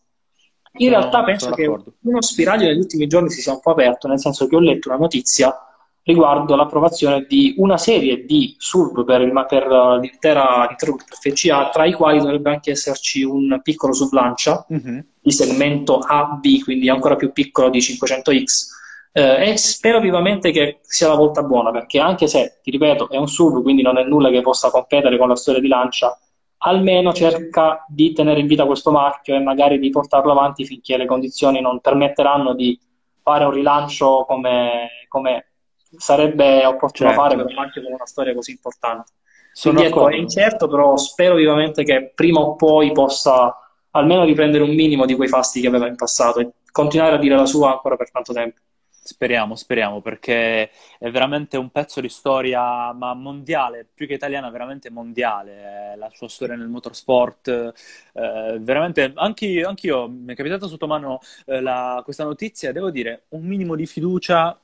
[0.78, 4.08] In no, realtà penso che uno spiraglio negli ultimi giorni si sia un po' aperto,
[4.08, 5.56] nel senso che ho letto una notizia
[6.04, 9.68] riguardo l'approvazione di una serie di sub per, il, per
[10.02, 15.00] l'intera, l'intero FCA, tra i quali dovrebbe anche esserci un piccolo sublancia mm-hmm.
[15.22, 18.68] di segmento AB, quindi ancora più piccolo di 500X,
[19.14, 23.18] eh, e spero vivamente che sia la volta buona, perché anche se, ti ripeto, è
[23.18, 26.18] un sub, quindi non è nulla che possa competere con la storia di Lancia,
[26.66, 31.06] almeno cerca di tenere in vita questo marchio e magari di portarlo avanti finché le
[31.06, 32.80] condizioni non permetteranno di
[33.22, 35.52] fare un rilancio come, come
[35.98, 37.24] sarebbe opportuno certo.
[37.24, 39.12] fare per un marchio con una storia così importante.
[39.52, 43.56] Sono Quindi ecco, è incerto, però spero vivamente che prima o poi possa
[43.92, 47.36] almeno riprendere un minimo di quei fasti che aveva in passato e continuare a dire
[47.36, 48.60] la sua ancora per tanto tempo.
[49.06, 54.90] Speriamo, speriamo, perché è veramente un pezzo di storia, ma mondiale, più che italiana, veramente
[54.90, 55.96] mondiale.
[55.98, 61.20] La sua storia nel motorsport, eh, veramente, anche, anche, io mi è capitata sotto mano
[61.46, 64.58] eh, la, questa notizia devo dire, un minimo di fiducia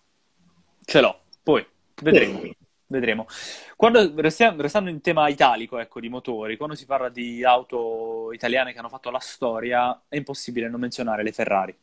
[0.86, 1.19] ce l'ho.
[1.43, 1.65] Poi,
[2.02, 2.41] vedremo.
[2.88, 3.28] Vedremo.
[3.75, 8.80] Quando, restando in tema italico, ecco, di motori, quando si parla di auto italiane che
[8.80, 11.78] hanno fatto la storia, è impossibile non menzionare le Ferrari.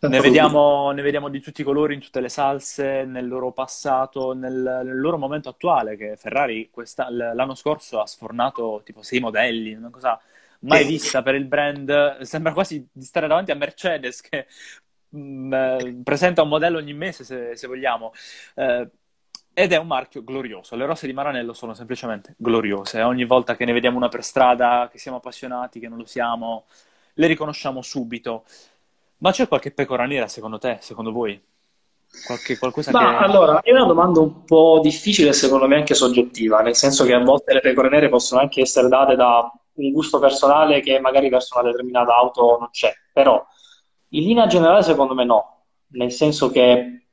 [0.00, 4.32] Ne vediamo, ne vediamo, di tutti i colori, in tutte le salse, nel loro passato,
[4.32, 6.70] nel, nel loro momento attuale, che Ferrari
[7.08, 10.20] l'anno scorso ha sfornato tipo sei modelli, una cosa
[10.60, 12.20] mai vista per il brand.
[12.20, 14.46] Sembra quasi di stare davanti a Mercedes che
[15.10, 18.12] mh, mm, eh, presenta un modello ogni mese, se, se vogliamo.
[18.54, 18.88] Eh,
[19.52, 20.76] ed è un marchio glorioso.
[20.76, 23.02] Le rose di Maranello sono semplicemente gloriose.
[23.02, 26.66] Ogni volta che ne vediamo una per strada, che siamo appassionati, che non lo siamo,
[27.14, 28.44] le riconosciamo subito.
[29.20, 31.40] Ma c'è qualche pecora nera secondo te, secondo voi?
[32.26, 33.24] Qualche, qualcosa Ma che...
[33.24, 37.14] allora, è una domanda un po' difficile e secondo me anche soggettiva, nel senso che
[37.14, 41.28] a volte le pecore nere possono anche essere date da un gusto personale che magari
[41.28, 43.44] verso una determinata auto non c'è, però
[44.08, 47.06] in linea generale secondo me no, nel senso che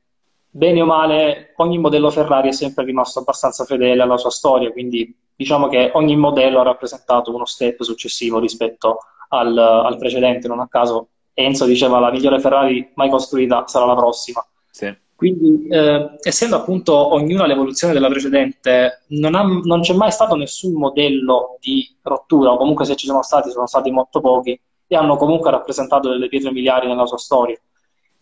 [0.50, 5.16] bene o male ogni modello Ferrari è sempre rimasto abbastanza fedele alla sua storia, quindi
[5.36, 10.68] diciamo che ogni modello ha rappresentato uno step successivo rispetto al, al precedente, non a
[10.68, 14.44] caso Enzo diceva la migliore Ferrari mai costruita sarà la prossima.
[14.70, 14.92] Sì.
[15.14, 20.72] Quindi, eh, essendo appunto ognuna l'evoluzione della precedente, non, ha, non, c'è mai stato nessun
[20.72, 25.16] modello di rottura, o comunque se ci sono stati, sono stati molto pochi, e hanno
[25.16, 27.58] comunque rappresentato delle pietre miliari nella sua storia.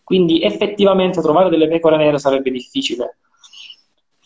[0.03, 3.17] Quindi effettivamente trovare delle pecore nere sarebbe difficile.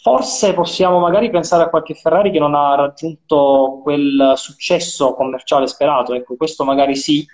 [0.01, 6.13] Forse possiamo magari pensare a qualche Ferrari che non ha raggiunto quel successo commerciale sperato,
[6.13, 7.25] ecco, questo magari sì,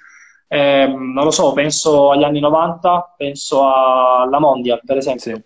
[0.47, 5.35] eh, non lo so, penso agli anni 90, penso alla Mondial, per esempio.
[5.35, 5.41] Sì.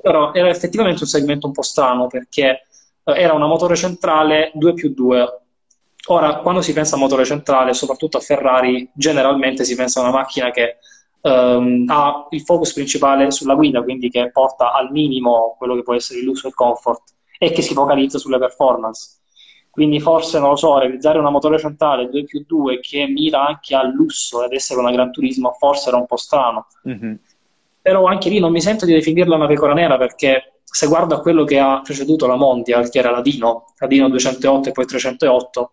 [0.00, 2.66] Però era effettivamente un segmento un po' strano perché
[3.04, 5.40] eh, era una motore centrale 2 più 2.
[6.08, 10.12] Ora, quando si pensa a motore centrale, soprattutto a Ferrari, generalmente si pensa a una
[10.12, 10.78] macchina che
[11.20, 15.94] ehm, ha il focus principale sulla guida, quindi che porta al minimo quello che può
[15.94, 17.02] essere l'uso e il comfort
[17.38, 19.19] e che si focalizza sulle performance.
[19.70, 23.74] Quindi forse, non lo so, realizzare una motore centrale 2 più 2 che mira anche
[23.74, 26.66] al lusso ed essere una Gran Turismo forse era un po' strano.
[26.88, 27.14] Mm-hmm.
[27.80, 31.20] Però anche lì non mi sento di definirla una pecora nera perché se guardo a
[31.20, 34.86] quello che ha preceduto la Mondial, che era la Dino, la Dino 208 e poi
[34.86, 35.72] 308,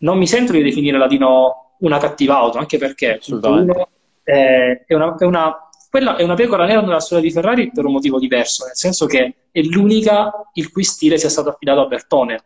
[0.00, 3.88] non mi sento di definire la Dino una cattiva auto, anche perché uno,
[4.22, 7.84] eh, è, una, è, una, quella è una pecora nera nella storia di Ferrari per
[7.84, 11.86] un motivo diverso, nel senso che è l'unica il cui stile sia stato affidato a
[11.86, 12.44] Bertone.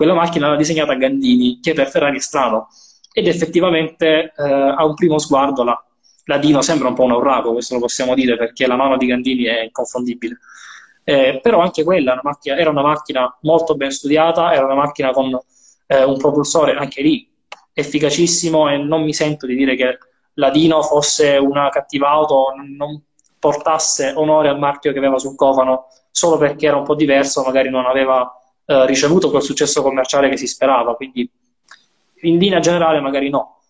[0.00, 2.68] Quella macchina l'ha disegnata Gandini, che per Ferrari è strano,
[3.12, 5.78] ed effettivamente eh, a un primo sguardo la,
[6.24, 9.04] la Dino sembra un po' un auraco, questo lo possiamo dire, perché la mano di
[9.04, 10.38] Gandini è inconfondibile.
[11.04, 15.10] Eh, però anche quella una macchina, era una macchina molto ben studiata, era una macchina
[15.10, 15.38] con
[15.88, 17.30] eh, un propulsore anche lì
[17.74, 19.98] efficacissimo e non mi sento di dire che
[20.36, 23.02] la Dino fosse una cattiva auto, non
[23.38, 27.68] portasse onore al marchio che aveva sul cofano solo perché era un po' diverso, magari
[27.68, 28.34] non aveva
[28.70, 31.28] eh, ricevuto quel successo commerciale che si sperava, quindi
[32.22, 33.62] in linea generale magari no.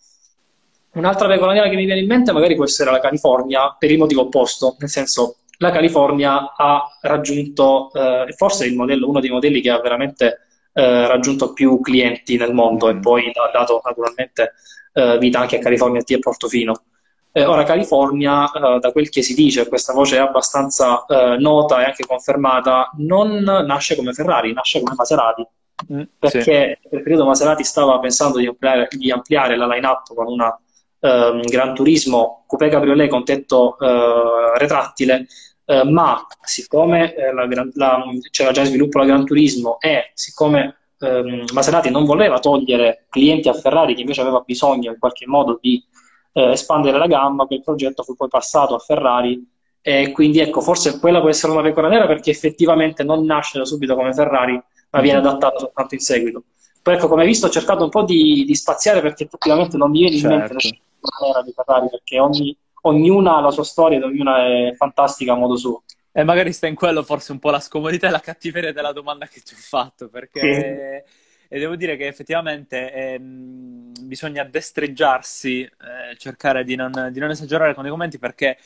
[0.92, 3.96] Un'altra regola nera che mi viene in mente magari può essere la California per il
[3.96, 9.62] motivo opposto, nel senso la California ha raggiunto, eh, forse il modello, uno dei modelli
[9.62, 14.52] che ha veramente eh, raggiunto più clienti nel mondo e poi ha dato naturalmente
[14.92, 16.82] eh, vita anche a California T e Portofino.
[17.32, 21.80] Eh, ora California, eh, da quel che si dice, questa voce è abbastanza eh, nota
[21.80, 25.46] e anche confermata, non nasce come Ferrari, nasce come Maserati.
[25.92, 26.88] Mm, perché sì.
[26.90, 30.60] nel periodo Maserati stava pensando di ampliare, di ampliare la line-up con una
[30.98, 35.26] um, Gran Turismo Coupé Cabriolet con tetto uh, retrattile
[35.70, 40.78] eh, ma siccome eh, la, la, c'era già in sviluppo la Gran Turismo e siccome
[40.98, 45.60] ehm, Maserati non voleva togliere clienti a Ferrari che invece aveva bisogno in qualche modo
[45.60, 45.80] di
[46.32, 49.44] eh, espandere la gamma, quel progetto fu poi passato a Ferrari
[49.82, 53.64] e quindi ecco, forse quella può essere una pecora nera perché effettivamente non nasce da
[53.64, 55.26] subito come Ferrari, ma viene mhm.
[55.26, 56.44] adattata soltanto in seguito.
[56.82, 60.00] Poi ecco, come visto ho cercato un po' di, di spaziare perché effettivamente non mi
[60.00, 60.78] viene in mente certo.
[61.00, 65.36] nessuna di Ferrari perché ogni ognuna ha la sua storia ed ognuna è fantastica a
[65.36, 65.82] modo suo.
[66.12, 69.26] E magari sta in quello forse un po' la scomodità e la cattiveria della domanda
[69.26, 71.04] che ti ho fatto, perché...
[71.06, 71.18] Sì.
[71.52, 73.79] E devo dire che effettivamente ehm,
[74.10, 78.58] bisogna destreggiarsi, eh, cercare di non, di non, esagerare con i commenti perché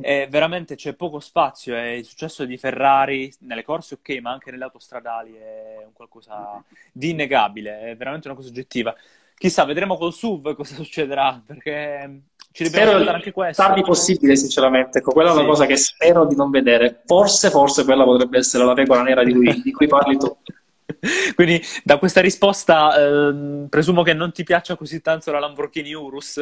[0.00, 4.50] eh, veramente c'è poco spazio e il successo di Ferrari nelle corse ok, ma anche
[4.50, 8.92] nelle autostradali è un qualcosa di innegabile, è veramente una cosa oggettiva.
[9.36, 13.62] Chissà, vedremo col SUV cosa succederà, perché ci spero anche questo.
[13.62, 14.98] Tardi possibile, sinceramente.
[14.98, 17.02] Ecco, quella è una cosa che spero di non vedere.
[17.06, 20.36] Forse, forse quella potrebbe essere la regola nera di cui, di cui parli tu.
[21.34, 26.40] Quindi da questa risposta eh, presumo che non ti piaccia così tanto la Lamborghini Urus.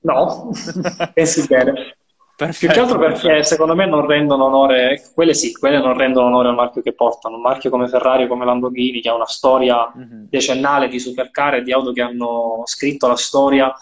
[0.00, 0.50] No,
[1.14, 1.96] pensi bene.
[2.34, 2.66] Perfetto.
[2.66, 6.48] Più che altro perché secondo me non rendono onore, quelle sì, quelle non rendono onore
[6.48, 7.36] al marchio che portano.
[7.36, 10.24] Un marchio come Ferrari come Lamborghini, che ha una storia mm-hmm.
[10.28, 13.72] decennale di supercar e di auto che hanno scritto la storia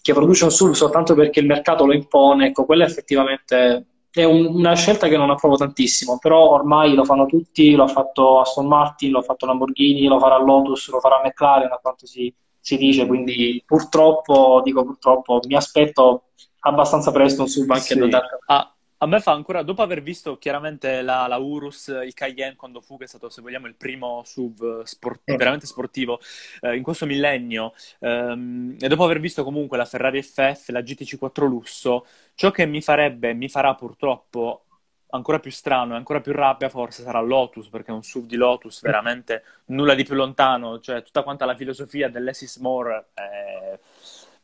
[0.00, 3.86] che produce un SUV soltanto perché il mercato lo impone, ecco, quella effettivamente
[4.20, 7.88] è un, una scelta che non approvo tantissimo, però ormai lo fanno tutti, lo ha
[7.88, 12.06] fatto Aston Martin, lo ha fatto Lamborghini, lo farà Lotus, lo farà McLaren, a quanto
[12.06, 16.24] si, si dice, quindi purtroppo, dico purtroppo, mi aspetto
[16.60, 17.98] abbastanza presto un SUV anche sì.
[17.98, 18.38] da Dark.
[18.46, 18.73] Ah,
[19.04, 22.96] a me fa ancora, dopo aver visto chiaramente la, la, Urus, il Cayenne quando fu,
[22.96, 25.36] che è stato, se vogliamo, il primo SUV sport, eh.
[25.36, 26.20] veramente sportivo
[26.62, 31.46] eh, in questo millennio, ehm, e dopo aver visto comunque la Ferrari FF, la GTC4
[31.46, 34.64] Lusso, ciò che mi farebbe, mi farà purtroppo
[35.10, 38.36] ancora più strano e ancora più rabbia forse sarà Lotus, perché è un SUV di
[38.36, 43.08] Lotus veramente nulla di più lontano, cioè tutta quanta la filosofia dell'Essis More...
[43.14, 43.78] Eh,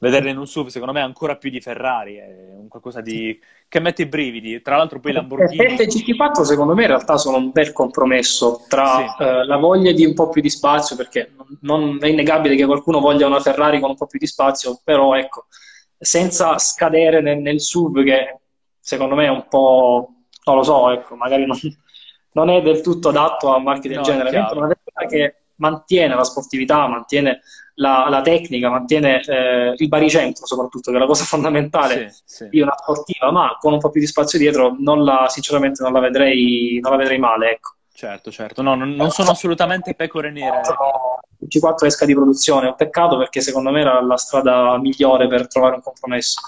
[0.00, 3.38] vederle in un SUV secondo me ancora più di Ferrari, è un qualcosa di...
[3.68, 4.60] che mette i brividi.
[4.62, 5.76] Tra l'altro poi Lamborghini...
[5.76, 9.22] e GT4 secondo me in realtà sono un bel compromesso tra sì.
[9.22, 12.98] eh, la voglia di un po' più di spazio, perché non è innegabile che qualcuno
[12.98, 15.46] voglia una Ferrari con un po' più di spazio, però ecco,
[15.98, 18.38] senza scadere nel, nel SUV che
[18.78, 20.14] secondo me è un po'...
[20.44, 21.58] non lo so, ecco, magari non,
[22.32, 26.24] non è del tutto adatto a marchi del no, genere, mentre una che mantiene la
[26.24, 27.40] sportività, mantiene
[27.74, 32.48] la, la tecnica, mantiene eh, il baricentro soprattutto, che è la cosa fondamentale sì, sì.
[32.48, 35.92] di una sportiva, ma con un po' più di spazio dietro non la, sinceramente non
[35.92, 37.74] la vedrei, non la vedrei male, ecco.
[37.92, 40.62] Certo, certo, no, non, non sono assolutamente pecore nere.
[41.40, 45.26] Il C4 esca di produzione, è un peccato perché secondo me era la strada migliore
[45.26, 46.40] per trovare un compromesso.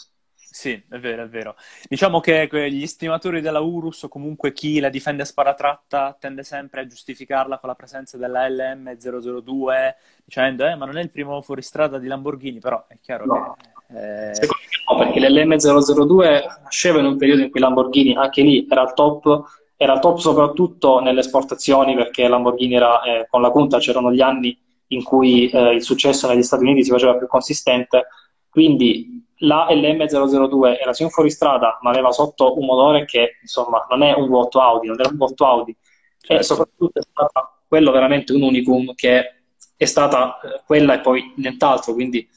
[0.53, 1.57] Sì, è vero, è vero.
[1.89, 6.83] Diciamo che gli stimatori della Urus o comunque chi la difende a sparatratta tende sempre
[6.83, 11.99] a giustificarla con la presenza della LM002 dicendo eh, ma non è il primo fuoristrada
[11.99, 13.57] di Lamborghini, però è chiaro no.
[13.57, 14.29] che...
[14.29, 14.35] Eh...
[14.35, 18.83] Secondo me no, perché l'LM002 nasceva in un periodo in cui Lamborghini anche lì era
[18.83, 19.45] al top,
[19.77, 24.21] era al top soprattutto nelle esportazioni perché Lamborghini era eh, con la punta, c'erano gli
[24.21, 24.55] anni
[24.89, 28.09] in cui eh, il successo negli Stati Uniti si faceva più consistente,
[28.51, 34.03] quindi la LM002 era sì un fuoristrada, ma aveva sotto un motore che insomma non
[34.03, 35.77] è un vuoto Audi, non era un vuoto Audi,
[36.19, 36.43] certo.
[36.43, 39.43] e soprattutto è stata quello veramente un unicum che
[39.77, 42.29] è stata eh, quella e poi nient'altro, quindi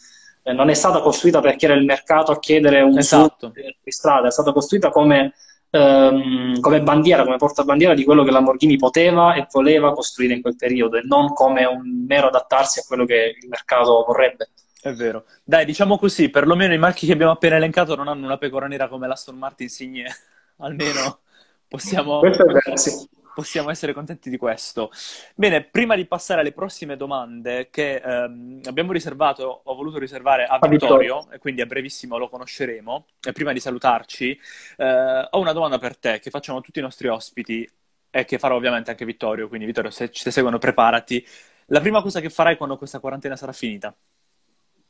[0.43, 3.51] eh, non è stata costruita perché era il mercato a chiedere un esatto.
[3.51, 5.33] di strada, è stata costruita come,
[5.69, 10.55] ehm, come bandiera, come portabandiera di quello che Lamborghini poteva e voleva costruire in quel
[10.55, 14.49] periodo e non come un mero adattarsi a quello che il mercato vorrebbe.
[14.85, 15.25] È vero.
[15.43, 18.87] Dai, diciamo così, perlomeno i marchi che abbiamo appena elencato non hanno una pecora nera
[18.87, 20.05] come l'Aston Martin Signe,
[20.57, 21.21] almeno
[21.67, 22.19] possiamo...
[23.33, 24.91] Possiamo essere contenti di questo.
[25.35, 30.55] Bene, prima di passare alle prossime domande che ehm, abbiamo riservato, ho voluto riservare a,
[30.55, 34.39] a Vittorio, Vittorio, e quindi a brevissimo lo conosceremo, e prima di salutarci,
[34.77, 37.69] eh, ho una domanda per te che facciamo a tutti i nostri ospiti
[38.09, 41.27] e che farò ovviamente anche Vittorio, quindi Vittorio se ci seguono preparati.
[41.65, 43.93] La prima cosa che farai quando questa quarantena sarà finita?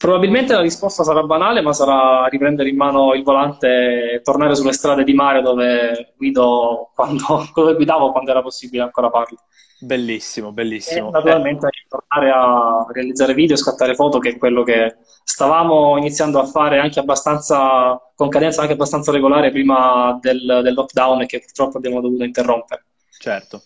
[0.05, 4.71] Probabilmente la risposta sarà banale, ma sarà riprendere in mano il volante e tornare sulle
[4.71, 9.39] strade di mare dove guido quando, dove guidavo quando era possibile ancora farlo.
[9.79, 11.07] Bellissimo, bellissimo.
[11.07, 11.87] E naturalmente eh.
[11.87, 16.99] tornare a realizzare video, scattare foto, che è quello che stavamo iniziando a fare anche
[16.99, 22.23] abbastanza, con cadenza anche abbastanza regolare prima del, del lockdown e che purtroppo abbiamo dovuto
[22.23, 22.85] interrompere.
[23.09, 23.63] Certo.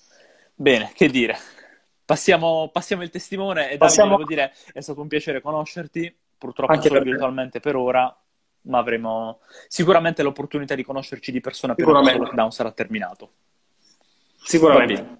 [0.55, 1.37] Bene, che dire.
[2.05, 4.11] Passiamo, passiamo, il testimone e Davide, passiamo...
[4.11, 8.17] devo dire, è stato un piacere conoscerti, purtroppo Anche solo per virtualmente per ora,
[8.61, 13.31] ma avremo sicuramente l'opportunità di conoscerci di persona per quando il lockdown sarà terminato.
[14.41, 15.17] Sicuramente.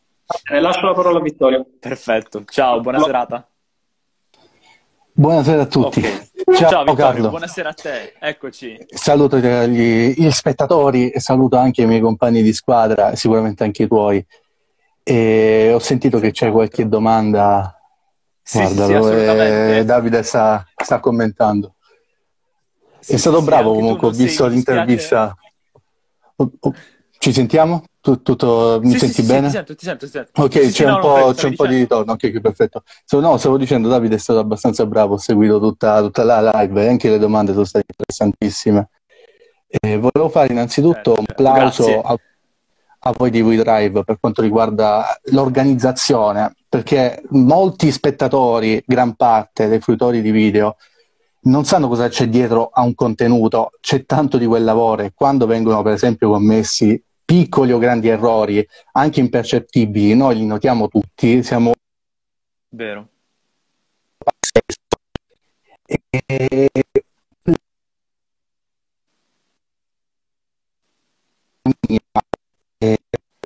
[0.51, 1.65] Eh, lascio la parola a Vittorio.
[1.79, 3.03] Perfetto, ciao, buona no.
[3.03, 3.47] serata.
[5.11, 5.99] Buonasera a tutti.
[5.99, 6.55] Okay.
[6.55, 8.85] Ciao, ciao Vittorio, buonasera a te, eccoci.
[8.87, 13.87] Saluto gli, gli spettatori e saluto anche i miei compagni di squadra, sicuramente anche i
[13.87, 14.25] tuoi.
[15.03, 17.78] E ho sentito che c'è qualche domanda.
[18.49, 21.75] Sì, Guarda, sì, sì, Davide sta, sta commentando.
[22.99, 25.35] Sì, è stato bravo comunque, ho visto l'intervista.
[26.37, 26.73] Oh, oh,
[27.19, 27.83] ci sentiamo?
[28.01, 29.49] Tu, tutto, mi senti bene?
[29.49, 30.41] ti sento, ti sento, ti sento.
[30.41, 32.81] Ok, c'è, no, un, po', c'è un po', di ritorno, ok, perfetto.
[33.05, 36.85] So, no, stavo dicendo, Davide è stato abbastanza bravo, ho seguito tutta, tutta la live
[36.85, 38.89] e anche le domande sono state interessantissime.
[39.67, 42.17] E volevo fare innanzitutto eh, un applauso a
[43.01, 50.21] a voi di WeDrive per quanto riguarda l'organizzazione, perché molti spettatori, gran parte dei fruitori
[50.21, 50.77] di video,
[51.41, 55.47] non sanno cosa c'è dietro a un contenuto, c'è tanto di quel lavoro e quando
[55.47, 61.73] vengono per esempio commessi piccoli o grandi errori, anche impercettibili, noi li notiamo tutti, siamo...
[62.69, 63.07] Vero.
[66.37, 66.69] E...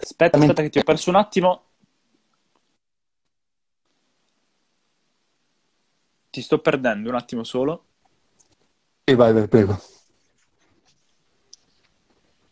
[0.02, 1.62] Aspetta, aspetta che ti ho perso un attimo.
[6.34, 7.84] Ti sto perdendo un attimo solo.
[9.06, 9.80] Sì, vai, vai, prego.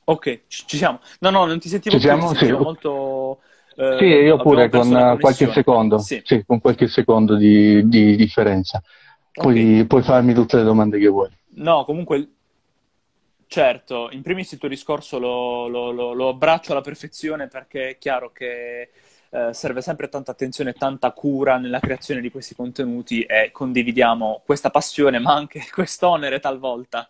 [0.03, 0.99] Ok, ci siamo.
[1.21, 2.31] No, no, non ti sentivo ci siamo?
[2.35, 2.51] Sì.
[2.51, 3.39] molto...
[3.75, 6.21] Eh, sì, io pure con qualche secondo, sì.
[6.23, 6.45] sì.
[6.45, 8.83] con qualche secondo di, di differenza.
[9.31, 9.85] Puoi, okay.
[9.85, 11.35] puoi farmi tutte le domande che vuoi.
[11.55, 12.33] No, comunque
[13.47, 17.97] Certo, in primis il tuo discorso lo, lo, lo, lo abbraccio alla perfezione perché è
[17.97, 18.91] chiaro che
[19.31, 24.43] eh, serve sempre tanta attenzione e tanta cura nella creazione di questi contenuti e condividiamo
[24.45, 27.09] questa passione ma anche quest'onere talvolta.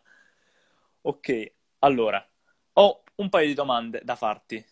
[1.03, 2.25] Ok, allora,
[2.73, 4.63] ho un paio di domande da farti.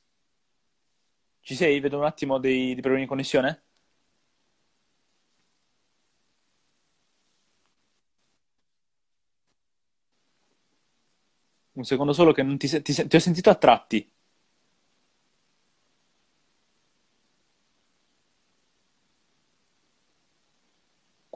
[1.42, 1.82] Ci sei?
[1.82, 3.64] Vedo un attimo dei, dei problemi di connessione?
[11.74, 14.08] Un secondo solo che non ti, ti, ti ho sentito a tratti.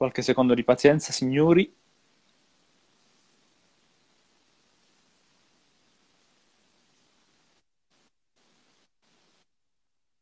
[0.04, 1.74] Qualche secondo di pazienza, signori.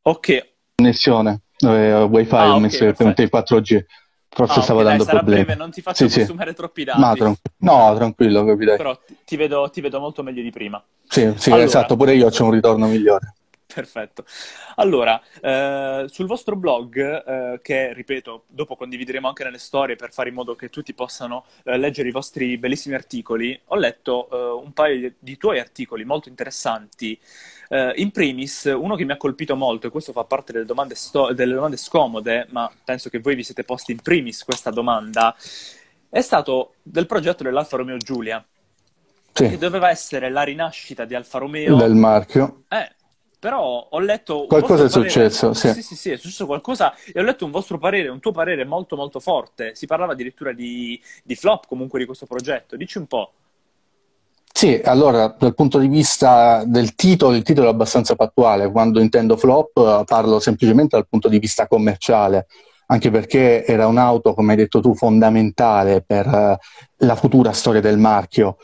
[0.04, 0.54] Ok.
[0.76, 3.86] Connessione, eh, wifi ah, ho okay, messo il 4G.
[4.30, 5.44] Forse ah, stavo okay, dando dai, problemi.
[5.46, 6.56] Breve, non ti faccio sì, consumere sì.
[6.58, 7.00] troppi dati.
[7.00, 8.78] No, tran- no tranquillo, capirai.
[8.78, 10.80] Però ti vedo, ti vedo, molto meglio di prima.
[11.08, 11.66] Sì, sì allora...
[11.66, 13.34] esatto, pure io ho un ritorno migliore.
[13.74, 14.26] Perfetto.
[14.76, 20.30] Allora, eh, sul vostro blog, eh, che ripeto, dopo condivideremo anche nelle storie per fare
[20.30, 24.74] in modo che tutti possano eh, leggere i vostri bellissimi articoli, ho letto eh, un
[24.74, 27.20] paio di, di tuoi articoli molto interessanti
[27.72, 30.94] Uh, in primis, uno che mi ha colpito molto, e questo fa parte delle domande,
[30.94, 35.34] sto- delle domande scomode, ma penso che voi vi siete posti in primis questa domanda,
[36.10, 38.46] è stato del progetto dell'Alfa Romeo Giulia,
[39.32, 39.48] sì.
[39.48, 41.78] che doveva essere la rinascita di Alfa Romeo.
[41.78, 42.64] Del marchio.
[42.68, 42.92] Eh,
[43.42, 44.46] però ho letto...
[44.46, 45.74] Qualcosa è successo, sì.
[45.74, 45.82] sì.
[45.82, 48.96] Sì, sì, è successo qualcosa e ho letto un vostro parere, un tuo parere molto
[48.96, 49.74] molto forte.
[49.74, 52.76] Si parlava addirittura di, di flop comunque di questo progetto.
[52.76, 53.32] Dici un po'.
[54.54, 58.70] Sì, allora dal punto di vista del titolo, il titolo è abbastanza fattuale.
[58.70, 62.46] Quando intendo flop parlo semplicemente dal punto di vista commerciale,
[62.86, 66.56] anche perché era un'auto, come hai detto tu, fondamentale per uh,
[66.98, 68.58] la futura storia del marchio.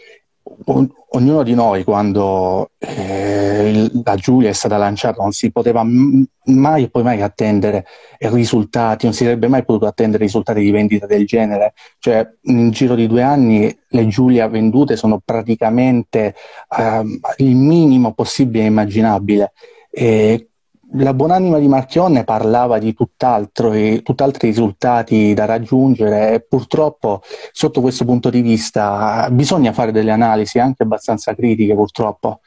[1.09, 6.89] Ognuno di noi, quando eh, la Giulia è stata lanciata, non si poteva mai e
[6.89, 7.85] poi mai attendere
[8.19, 11.73] risultati, non si sarebbe mai potuto attendere risultati di vendita del genere.
[11.99, 16.35] Cioè, nel giro di due anni le Giulia vendute sono praticamente
[16.77, 19.53] eh, il minimo possibile e immaginabile.
[19.89, 20.49] E
[20.93, 27.21] la buonanima di Marchionne parlava di tutt'altro e tutt'altri risultati da raggiungere purtroppo
[27.51, 32.39] sotto questo punto di vista bisogna fare delle analisi anche abbastanza critiche purtroppo.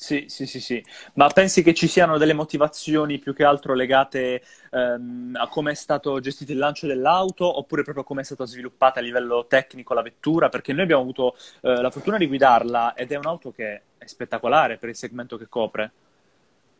[0.00, 0.84] Sì, sì, sì, sì,
[1.14, 5.74] ma pensi che ci siano delle motivazioni più che altro legate ehm, a come è
[5.74, 10.02] stato gestito il lancio dell'auto oppure proprio come è stata sviluppata a livello tecnico la
[10.02, 10.50] vettura?
[10.50, 14.76] Perché noi abbiamo avuto eh, la fortuna di guidarla ed è un'auto che è spettacolare
[14.76, 15.90] per il segmento che copre.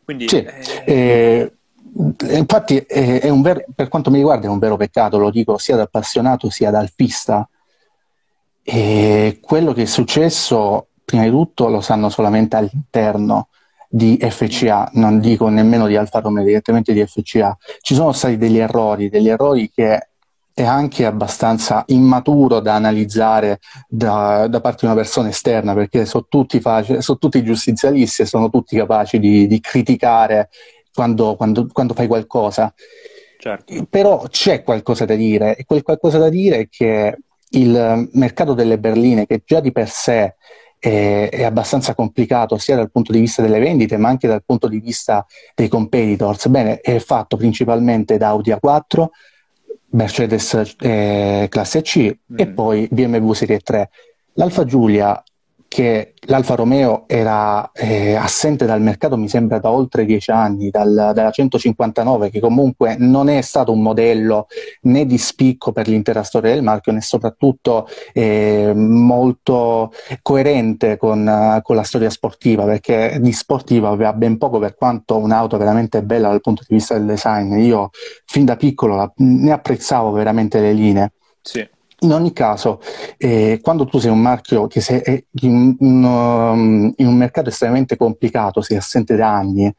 [0.05, 0.85] Quindi, sì, eh...
[0.85, 5.57] Eh, infatti è, è vero, per quanto mi riguarda è un vero peccato, lo dico
[5.57, 7.49] sia da appassionato sia da alpista.
[8.63, 13.47] E quello che è successo prima di tutto lo sanno solamente all'interno
[13.89, 17.57] di FCA, non dico nemmeno di Alfa Romeo, direttamente di FCA.
[17.81, 20.09] Ci sono stati degli errori, degli errori che
[20.53, 26.27] è anche abbastanza immaturo da analizzare da, da parte di una persona esterna, perché sono
[26.29, 30.49] tutti, faci, sono tutti giustizialisti e sono tutti capaci di, di criticare
[30.93, 32.71] quando, quando, quando, fai qualcosa.
[33.39, 33.87] Certo.
[33.89, 37.17] Però c'è qualcosa da dire, e quel qualcosa da dire è che
[37.51, 40.35] il mercato delle berline, che già di per sé
[40.79, 44.67] è, è, abbastanza complicato sia dal punto di vista delle vendite ma anche dal punto
[44.67, 46.47] di vista dei competitors.
[46.47, 49.05] Bene, è fatto principalmente da Audi A4,
[49.91, 52.37] Mercedes eh, classe C mm.
[52.37, 53.89] e poi BMW Serie 3.
[54.33, 55.21] L'Alfa Giulia
[55.69, 61.11] che l'Alfa Romeo era eh, assente dal mercato mi sembra da oltre dieci anni, dal,
[61.13, 64.47] dalla 159, che comunque non è stato un modello
[64.81, 69.93] né di spicco per l'intera storia del marchio, né soprattutto eh, molto
[70.23, 75.57] coerente con, con, la storia sportiva, perché di sportiva aveva ben poco per quanto un'auto
[75.57, 77.59] veramente bella dal punto di vista del design.
[77.59, 77.91] Io
[78.25, 81.11] fin da piccolo la, ne apprezzavo veramente le linee.
[81.41, 81.77] Sì.
[82.01, 82.79] In ogni caso,
[83.17, 87.97] eh, quando tu sei un marchio che sei in, in, um, in, un mercato estremamente
[87.97, 89.73] complicato, sei assente da anni,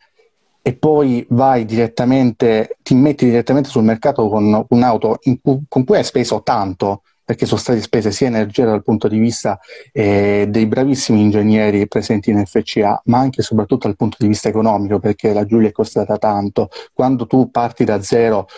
[0.63, 6.05] e poi vai direttamente, ti metti direttamente sul mercato con un'auto cui, con cui hai
[6.05, 9.59] speso tanto, perché sono state spese sia energia dal punto di vista
[9.93, 14.49] eh, dei bravissimi ingegneri presenti in FCA, ma anche e soprattutto dal punto di vista
[14.49, 16.69] economico, perché la Giulia è costata tanto.
[16.93, 18.49] Quando tu parti da zero,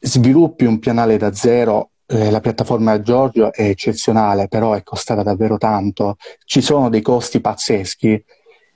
[0.00, 6.16] sviluppi un pianale da zero, la piattaforma Giorgio è eccezionale, però è costata davvero tanto.
[6.44, 8.24] Ci sono dei costi pazzeschi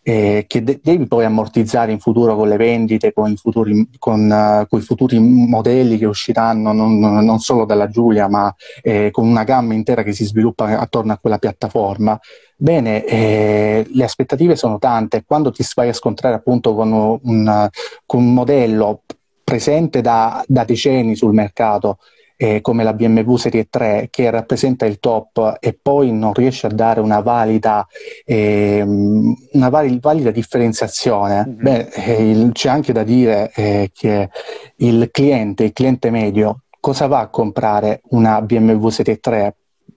[0.02, 4.66] eh, che de- devi poi ammortizzare in futuro con le vendite, con i futuri, con,
[4.68, 8.52] uh, futuri modelli che usciranno non, non, solo dalla Giulia, ma
[8.82, 12.18] eh, con una gamma intera che si sviluppa attorno a quella piattaforma.
[12.56, 15.24] Bene, eh, le aspettative sono tante.
[15.26, 17.68] Quando ti vai a scontrare appunto con un,
[18.06, 19.02] con un modello
[19.44, 21.98] presente da, da decenni sul mercato,
[22.42, 26.70] eh, come la BMW Serie 3 che rappresenta il top e poi non riesce a
[26.70, 27.86] dare una valida,
[28.24, 31.62] eh, una valida differenziazione, mm-hmm.
[31.62, 34.30] beh, eh, il, c'è anche da dire eh, che
[34.76, 39.56] il cliente, il cliente medio, cosa va a comprare una BMW Serie 3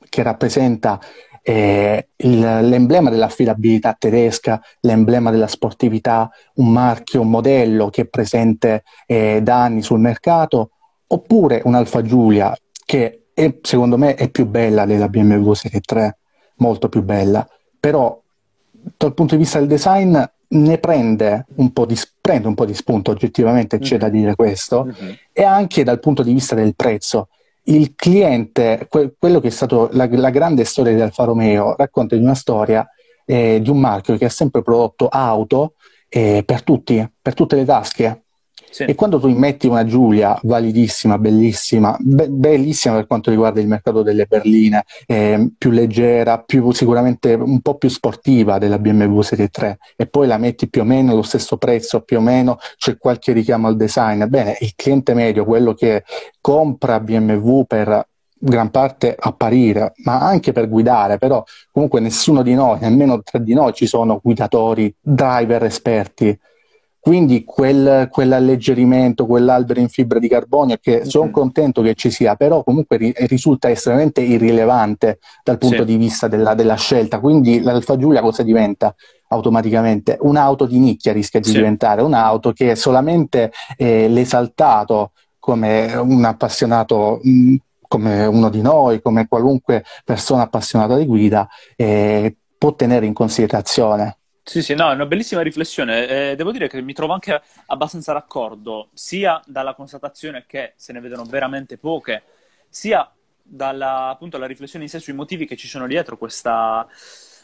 [0.09, 0.99] che rappresenta
[1.41, 8.83] eh, il, l'emblema dell'affidabilità tedesca, l'emblema della sportività, un marchio, un modello che è presente
[9.05, 10.71] eh, da anni sul mercato,
[11.13, 12.55] oppure un'Alfa Giulia
[12.85, 16.17] che è, secondo me è più bella della BMW Serie 3,
[16.57, 17.47] molto più bella,
[17.79, 18.19] però
[18.71, 22.73] dal punto di vista del design ne prende un po' di, prende un po di
[22.73, 23.99] spunto, oggettivamente c'è mm-hmm.
[23.99, 25.13] da dire questo, mm-hmm.
[25.31, 27.29] e anche dal punto di vista del prezzo.
[27.65, 32.15] Il cliente, que- quello che è stato la, la, grande storia di Alfa Romeo, racconta
[32.15, 32.87] di una storia
[33.25, 35.75] eh, di un marchio che ha sempre prodotto auto
[36.09, 38.22] eh, per tutti, per tutte le tasche,
[38.73, 38.85] sì.
[38.85, 44.01] E quando tu immetti una Giulia validissima, bellissima, be- bellissima per quanto riguarda il mercato
[44.01, 49.77] delle berline, eh, più leggera, più, sicuramente un po' più sportiva della BMW Serie 3,
[49.95, 53.31] e poi la metti più o meno allo stesso prezzo, più o meno c'è qualche
[53.31, 56.03] richiamo al design, bene, il cliente medio, quello che
[56.41, 62.79] compra BMW per gran parte apparire, ma anche per guidare, però comunque nessuno di noi,
[62.81, 66.35] nemmeno tra di noi ci sono guidatori, driver esperti
[67.03, 71.03] quindi quel, quell'alleggerimento, quell'albero in fibra di carbonio, che mm-hmm.
[71.03, 75.83] sono contento che ci sia, però comunque ri- risulta estremamente irrilevante dal punto sì.
[75.83, 77.19] di vista della, della, scelta.
[77.19, 78.95] Quindi l'Alfa Giulia cosa diventa?
[79.27, 80.17] automaticamente.
[80.21, 81.55] Un'auto di nicchia rischia di sì.
[81.55, 89.01] diventare un'auto che è solamente eh, l'esaltato come un appassionato mh, come uno di noi,
[89.01, 94.19] come qualunque persona appassionata di guida, eh, può tenere in considerazione.
[94.45, 96.31] Sì, sì, no, è una bellissima riflessione.
[96.31, 100.99] Eh, devo dire che mi trovo anche abbastanza d'accordo, sia dalla constatazione che se ne
[100.99, 102.23] vedono veramente poche,
[102.69, 103.09] sia
[103.41, 106.85] dalla appunto, riflessione in sé sui motivi che ci sono dietro questa,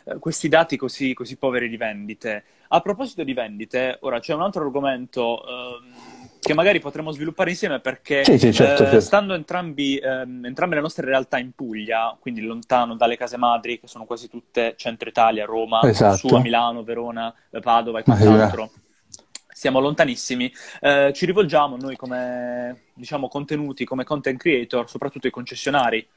[0.05, 2.43] eh, questi dati così, così, poveri di vendite.
[2.69, 7.79] A proposito di vendite, ora c'è un altro argomento ehm, che magari potremmo sviluppare insieme
[7.79, 8.99] perché sì, sì, certo, eh, certo.
[9.01, 13.87] stando entrambi, ehm, entrambe le nostre realtà in Puglia, quindi lontano dalle case madri, che
[13.87, 16.15] sono quasi tutte centro Italia, Roma, esatto.
[16.15, 18.71] su a Milano, Verona, Padova e quant'altro
[19.59, 26.07] siamo lontanissimi, eh, ci rivolgiamo noi come diciamo, contenuti, come content creator, soprattutto ai concessionari.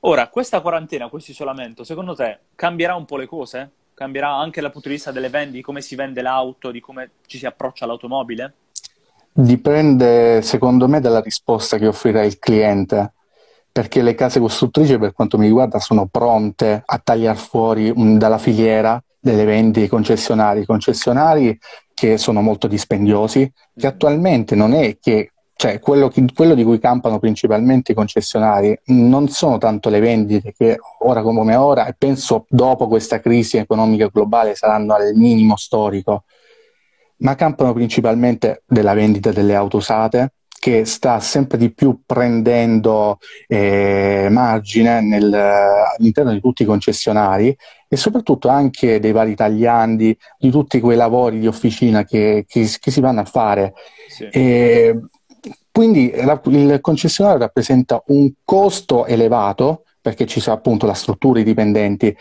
[0.00, 3.70] Ora, questa quarantena, questo isolamento, secondo te cambierà un po' le cose?
[3.94, 7.10] Cambierà anche dal punto di vista delle vendite, di come si vende l'auto, di come
[7.26, 8.54] ci si approccia all'automobile?
[9.32, 13.12] Dipende, secondo me, dalla risposta che offrirà il cliente,
[13.70, 18.38] perché le case costruttrici, per quanto mi riguarda, sono pronte a tagliare fuori un, dalla
[18.38, 20.66] filiera delle vendite ai concessionari.
[20.66, 21.58] Concessionari
[21.94, 26.78] che sono molto dispendiosi, che attualmente non è che cioè quello, che, quello, di cui
[26.78, 32.46] campano principalmente i concessionari non sono tanto le vendite che ora come ora e penso
[32.48, 36.24] dopo questa crisi economica globale saranno al minimo storico,
[37.20, 43.18] ma campano principalmente della vendita delle auto usate che sta sempre di più prendendo
[43.48, 47.56] eh, margine nel, all'interno di tutti i concessionari
[47.88, 52.90] e soprattutto anche dei vari tagliandi, di tutti quei lavori di officina che, che, che
[52.90, 53.72] si vanno a fare.
[54.06, 54.28] Sì.
[54.30, 55.00] E,
[55.72, 62.14] quindi il concessionario rappresenta un costo elevato perché ci sono appunto la struttura, i dipendenti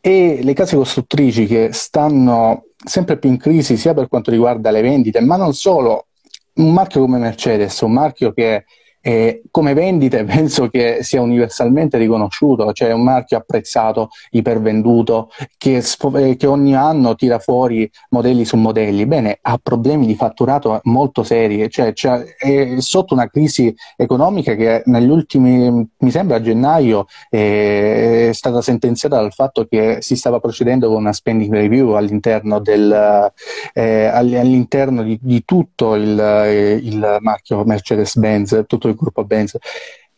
[0.00, 4.82] e le case costruttrici che stanno sempre più in crisi sia per quanto riguarda le
[4.82, 6.06] vendite, ma non solo,
[6.54, 8.64] un marchio come Mercedes, un marchio che
[9.00, 15.82] eh, come vendite penso che sia universalmente riconosciuto, cioè un marchio apprezzato, ipervenduto, che,
[16.14, 19.06] eh, che, ogni anno tira fuori modelli su modelli.
[19.06, 24.82] Bene, ha problemi di fatturato molto seri, cioè, cioè è sotto una crisi economica che
[24.86, 30.40] negli ultimi, mi sembra a gennaio, eh, è stata sentenziata dal fatto che si stava
[30.40, 33.32] procedendo con una spending review all'interno, del,
[33.72, 39.56] eh, all'interno di, di, tutto il, eh, il marchio Mercedes-Benz, tutto il gruppo Benz.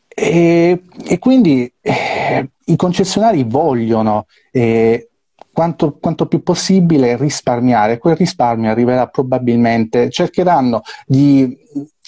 [0.08, 5.08] E, e quindi eh, i concessionari vogliono eh,
[5.52, 7.98] quanto, quanto, più possibile risparmiare.
[7.98, 11.56] Quel risparmio arriverà probabilmente, cercheranno di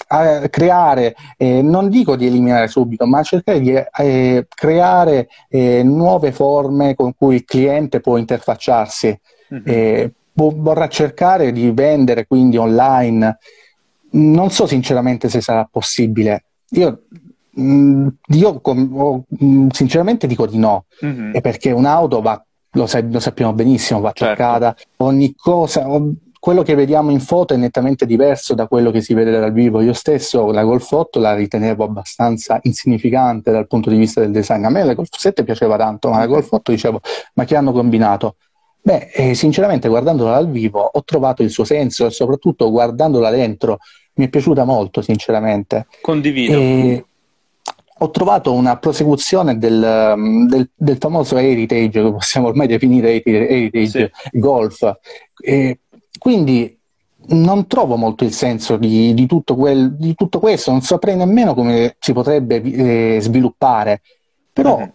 [0.09, 6.31] eh, creare, eh, non dico di eliminare subito, ma cercare di eh, creare eh, nuove
[6.31, 9.19] forme con cui il cliente può interfacciarsi.
[9.53, 10.07] Mm-hmm.
[10.33, 13.37] vorrà cercare di vendere quindi online.
[14.11, 17.03] Non so sinceramente se sarà possibile, io,
[17.51, 21.33] mh, mm, io com- mm, sinceramente dico di no, mm-hmm.
[21.33, 24.25] è perché un'auto va, lo, sa- lo, sappiamo benissimo, va certo.
[24.25, 25.85] cercata, ogni cosa,
[26.45, 29.81] quello che vediamo in foto è nettamente diverso da quello che si vede dal vivo.
[29.81, 34.63] Io stesso la Golf 8 la ritenevo abbastanza insignificante dal punto di vista del design.
[34.63, 37.01] A me la Golf 7 piaceva tanto, ma la Golf 8 dicevo,
[37.33, 38.35] ma che hanno combinato?
[38.79, 43.79] Beh, eh, sinceramente guardandola dal vivo ho trovato il suo senso e soprattutto guardandola dentro
[44.15, 45.87] mi è piaciuta molto, sinceramente.
[46.01, 46.57] Condivido.
[46.57, 47.05] E
[47.97, 54.39] ho trovato una prosecuzione del, del, del, famoso heritage, che possiamo ormai definire heritage sì.
[54.39, 54.97] golf.
[55.41, 55.79] E
[56.17, 56.77] quindi
[57.27, 61.53] non trovo molto il senso di, di, tutto quel, di, tutto questo, non saprei nemmeno
[61.53, 64.01] come si potrebbe eh, sviluppare,
[64.51, 64.89] però mm-hmm.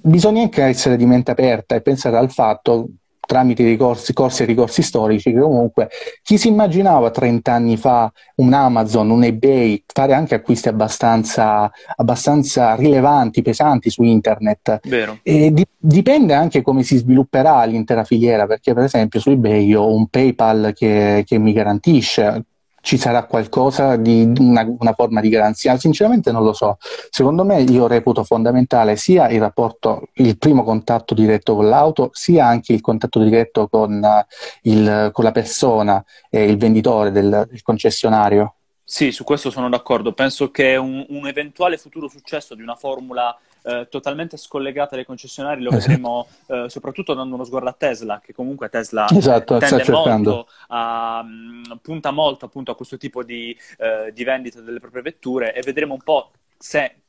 [0.00, 2.88] bisogna anche essere di mente aperta e pensare al fatto
[3.32, 5.88] tramite ricorsi, corsi e ricorsi storici che comunque
[6.22, 12.74] chi si immaginava 30 anni fa un Amazon, un eBay, fare anche acquisti abbastanza, abbastanza
[12.74, 14.80] rilevanti, pesanti su internet.
[15.22, 20.08] Di, dipende anche come si svilupperà l'intera filiera, perché per esempio su eBay ho un
[20.08, 22.44] PayPal che, che mi garantisce
[22.82, 25.78] ci sarà qualcosa di una, una, forma di garanzia?
[25.78, 26.76] Sinceramente non lo so.
[27.10, 32.44] Secondo me io reputo fondamentale sia il rapporto, il primo contatto diretto con l'auto, sia
[32.46, 37.62] anche il contatto diretto con, uh, il, con la persona e il venditore del, del
[37.62, 38.56] concessionario.
[38.84, 40.12] Sì, su questo sono d'accordo.
[40.12, 45.62] Penso che un, un eventuale futuro successo di una formula eh, totalmente scollegata dai concessionari
[45.62, 45.86] lo esatto.
[45.86, 51.22] vedremo eh, soprattutto dando uno sguardo a Tesla, che comunque Tesla esatto, tende molto a,
[51.22, 55.62] mm, punta molto appunto a questo tipo di, eh, di vendita delle proprie vetture e
[55.62, 57.01] vedremo un po' se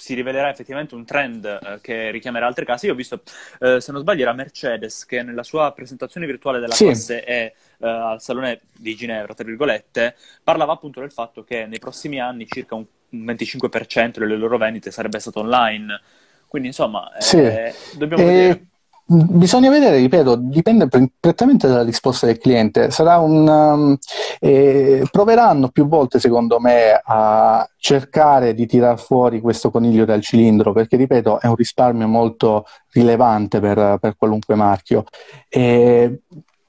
[0.00, 2.86] si rivelerà effettivamente un trend eh, che richiamerà altri casi.
[2.86, 3.20] Io ho visto,
[3.60, 6.86] eh, se non sbaglio, era Mercedes che nella sua presentazione virtuale della sì.
[6.86, 11.78] classe E eh, al Salone di Ginevra, tra virgolette, parlava appunto del fatto che nei
[11.78, 16.00] prossimi anni circa un 25% delle loro vendite sarebbe stato online.
[16.46, 17.36] Quindi, insomma, sì.
[17.36, 18.68] Eh, dobbiamo vedere.
[19.12, 20.86] Bisogna vedere, ripeto, dipende
[21.18, 22.90] prettamente dalla risposta del cliente.
[22.96, 23.96] Un, um,
[24.38, 30.72] eh, proveranno più volte, secondo me, a cercare di tirar fuori questo coniglio dal cilindro,
[30.72, 35.02] perché, ripeto, è un risparmio molto rilevante per, per qualunque marchio.
[35.48, 36.20] E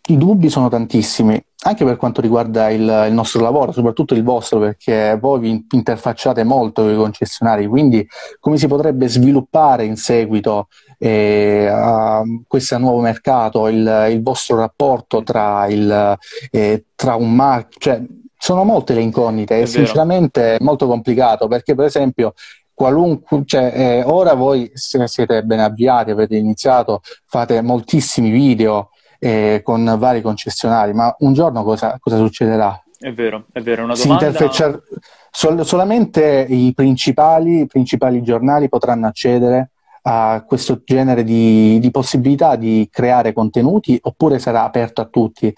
[0.08, 4.58] i dubbi sono tantissimi, anche per quanto riguarda il, il, nostro lavoro, soprattutto il vostro,
[4.58, 8.06] perché voi vi interfacciate molto con i concessionari, quindi
[8.40, 10.70] come si potrebbe sviluppare in seguito
[11.04, 16.18] eh, a questo nuovo mercato il, il vostro rapporto tra, il,
[16.52, 18.02] eh, tra un marchio, cioè
[18.38, 22.34] sono molte le incognite e sinceramente è molto complicato perché per esempio
[22.72, 28.90] qualunque, cioè, eh, ora voi siete ben avviati, avete iniziato, fate moltissimi video,
[29.20, 32.80] eh, con vari concessionari, ma un giorno cosa, cosa succederà?
[32.98, 34.32] È vero, è vero, una domanda...
[35.34, 39.71] Sol- solamente i principali, i principali, giornali potranno accedere
[40.04, 45.54] a questo genere di, di, possibilità di creare contenuti oppure sarà aperto a tutti?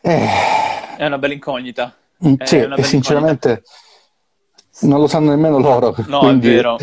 [0.00, 0.26] Eh...
[0.96, 1.94] È una bella incognita.
[2.26, 4.86] Mm, sì, e sinceramente incognita.
[4.86, 5.94] non lo sanno nemmeno loro.
[6.06, 6.48] No, quindi...
[6.48, 6.76] è vero.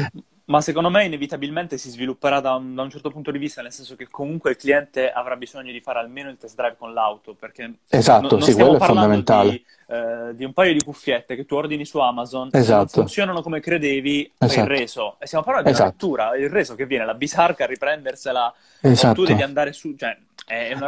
[0.50, 3.72] Ma secondo me inevitabilmente si svilupperà da un, da un, certo punto di vista, nel
[3.72, 7.36] senso che comunque il cliente avrà bisogno di fare almeno il test drive con l'auto,
[7.39, 9.50] perché esatto, non, sì, quello è fondamentale.
[9.52, 12.89] Di, eh, di, un paio di cuffiette che tu ordini su Amazon, esatto.
[12.89, 14.60] funzionano come credevi, esatto.
[14.62, 15.18] il reso.
[15.20, 16.06] E stiamo parlando di una esatto.
[16.08, 19.14] lettura, il reso che viene la bisarca a riprendersela, esatto.
[19.14, 19.93] tu devi andare su...
[19.95, 20.18] Cioè,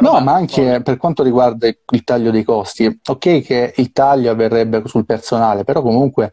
[0.00, 0.82] no, ma anche forte.
[0.82, 5.82] per quanto riguarda il taglio dei costi, ok che il taglio avverrebbe sul personale, però
[5.82, 6.32] comunque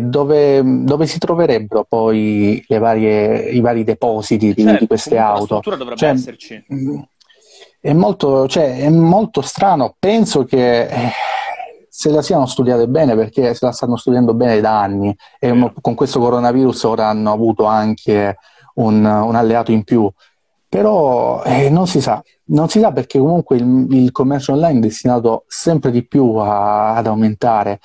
[0.00, 5.38] dove, dove, si troverebbero poi varie, i vari depositi di, certo, di queste auto?
[5.38, 6.64] La struttura dovrebbe cioè, esserci.
[6.74, 6.98] Mm,
[7.80, 11.10] è molto, cioè, è molto strano, penso che eh,
[11.88, 15.64] se la siano studiate bene perché se la stanno studiando bene da anni e mm.
[15.80, 18.38] con questo coronavirus ora hanno avuto anche
[18.74, 20.10] un, un alleato in più.
[20.68, 24.82] Però eh, non si sa, non si sa perché comunque il, il commercio online è
[24.82, 27.78] destinato sempre di più a, ad aumentare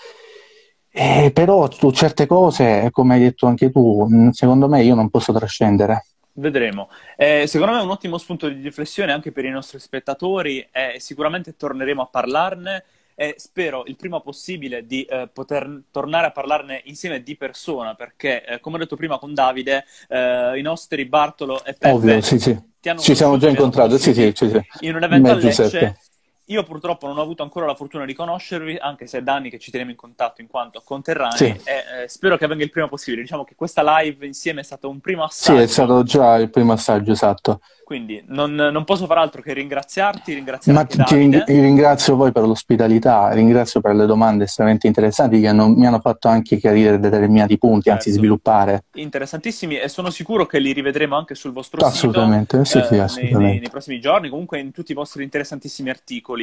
[0.98, 5.10] eh, però su certe cose, come hai detto anche tu, mm, secondo me io non
[5.10, 6.06] posso trascendere.
[6.32, 6.90] Vedremo.
[7.18, 10.96] Eh, secondo me è un ottimo spunto di riflessione anche per i nostri spettatori e
[11.00, 12.84] sicuramente torneremo a parlarne
[13.14, 18.46] e spero il prima possibile di eh, poter tornare a parlarne insieme di persona perché,
[18.46, 22.40] eh, come ho detto prima con Davide, eh, i nostri Bartolo e Peppe Ovvio, sì,
[22.40, 22.58] sì.
[23.00, 25.98] ci siamo già incontrati sì, sì, sì, in un evento a Lecce
[26.46, 29.50] io purtroppo non ho avuto ancora la fortuna di conoscervi, anche se è da anni
[29.50, 31.46] che ci teniamo in contatto in quanto conterranei, sì.
[31.46, 33.24] e eh, spero che avvenga il prima possibile.
[33.24, 35.58] Diciamo che questa live insieme è stato un primo assaggio.
[35.58, 37.62] Sì, è stato già il primo assaggio, esatto.
[37.86, 43.32] Quindi non, non posso fare altro che ringraziarti, ringraziare Ma ti ringrazio voi per l'ospitalità,
[43.32, 47.84] ringrazio per le domande estremamente interessanti che hanno, mi hanno fatto anche chiarire determinati punti,
[47.84, 48.00] certo.
[48.00, 48.86] anzi sviluppare.
[48.96, 52.82] Interessantissimi e sono sicuro che li rivedremo anche sul vostro assolutamente, sito.
[52.82, 53.36] Sì, sì, assolutamente.
[53.36, 56.35] Eh, nei, nei, nei prossimi giorni, comunque in tutti i vostri interessantissimi articoli.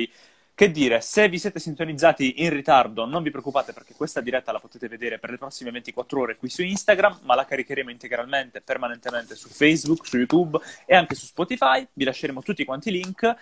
[0.55, 4.61] Che dire, se vi siete sintonizzati in ritardo, non vi preoccupate perché questa diretta la
[4.61, 9.35] potete vedere per le prossime 24 ore qui su Instagram, ma la caricheremo integralmente, permanentemente
[9.35, 11.87] su Facebook, su YouTube e anche su Spotify.
[11.93, 13.35] Vi lasceremo tutti quanti i link.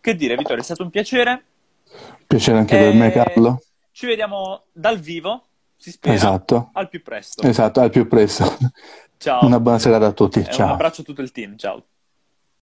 [0.00, 1.44] Che dire, Vittorio, è stato un piacere.
[2.26, 2.80] Piacere anche e...
[2.80, 3.62] per me, Carlo.
[3.90, 5.44] Ci vediamo dal vivo,
[5.76, 6.70] si spera, esatto.
[6.72, 7.42] al più presto.
[7.42, 8.56] Esatto, al più presto.
[9.18, 9.44] Ciao.
[9.44, 10.44] Una buona serata a tutti.
[10.44, 10.66] Ciao.
[10.66, 11.56] Un abbraccio a tutto il team.
[11.56, 11.84] Ciao.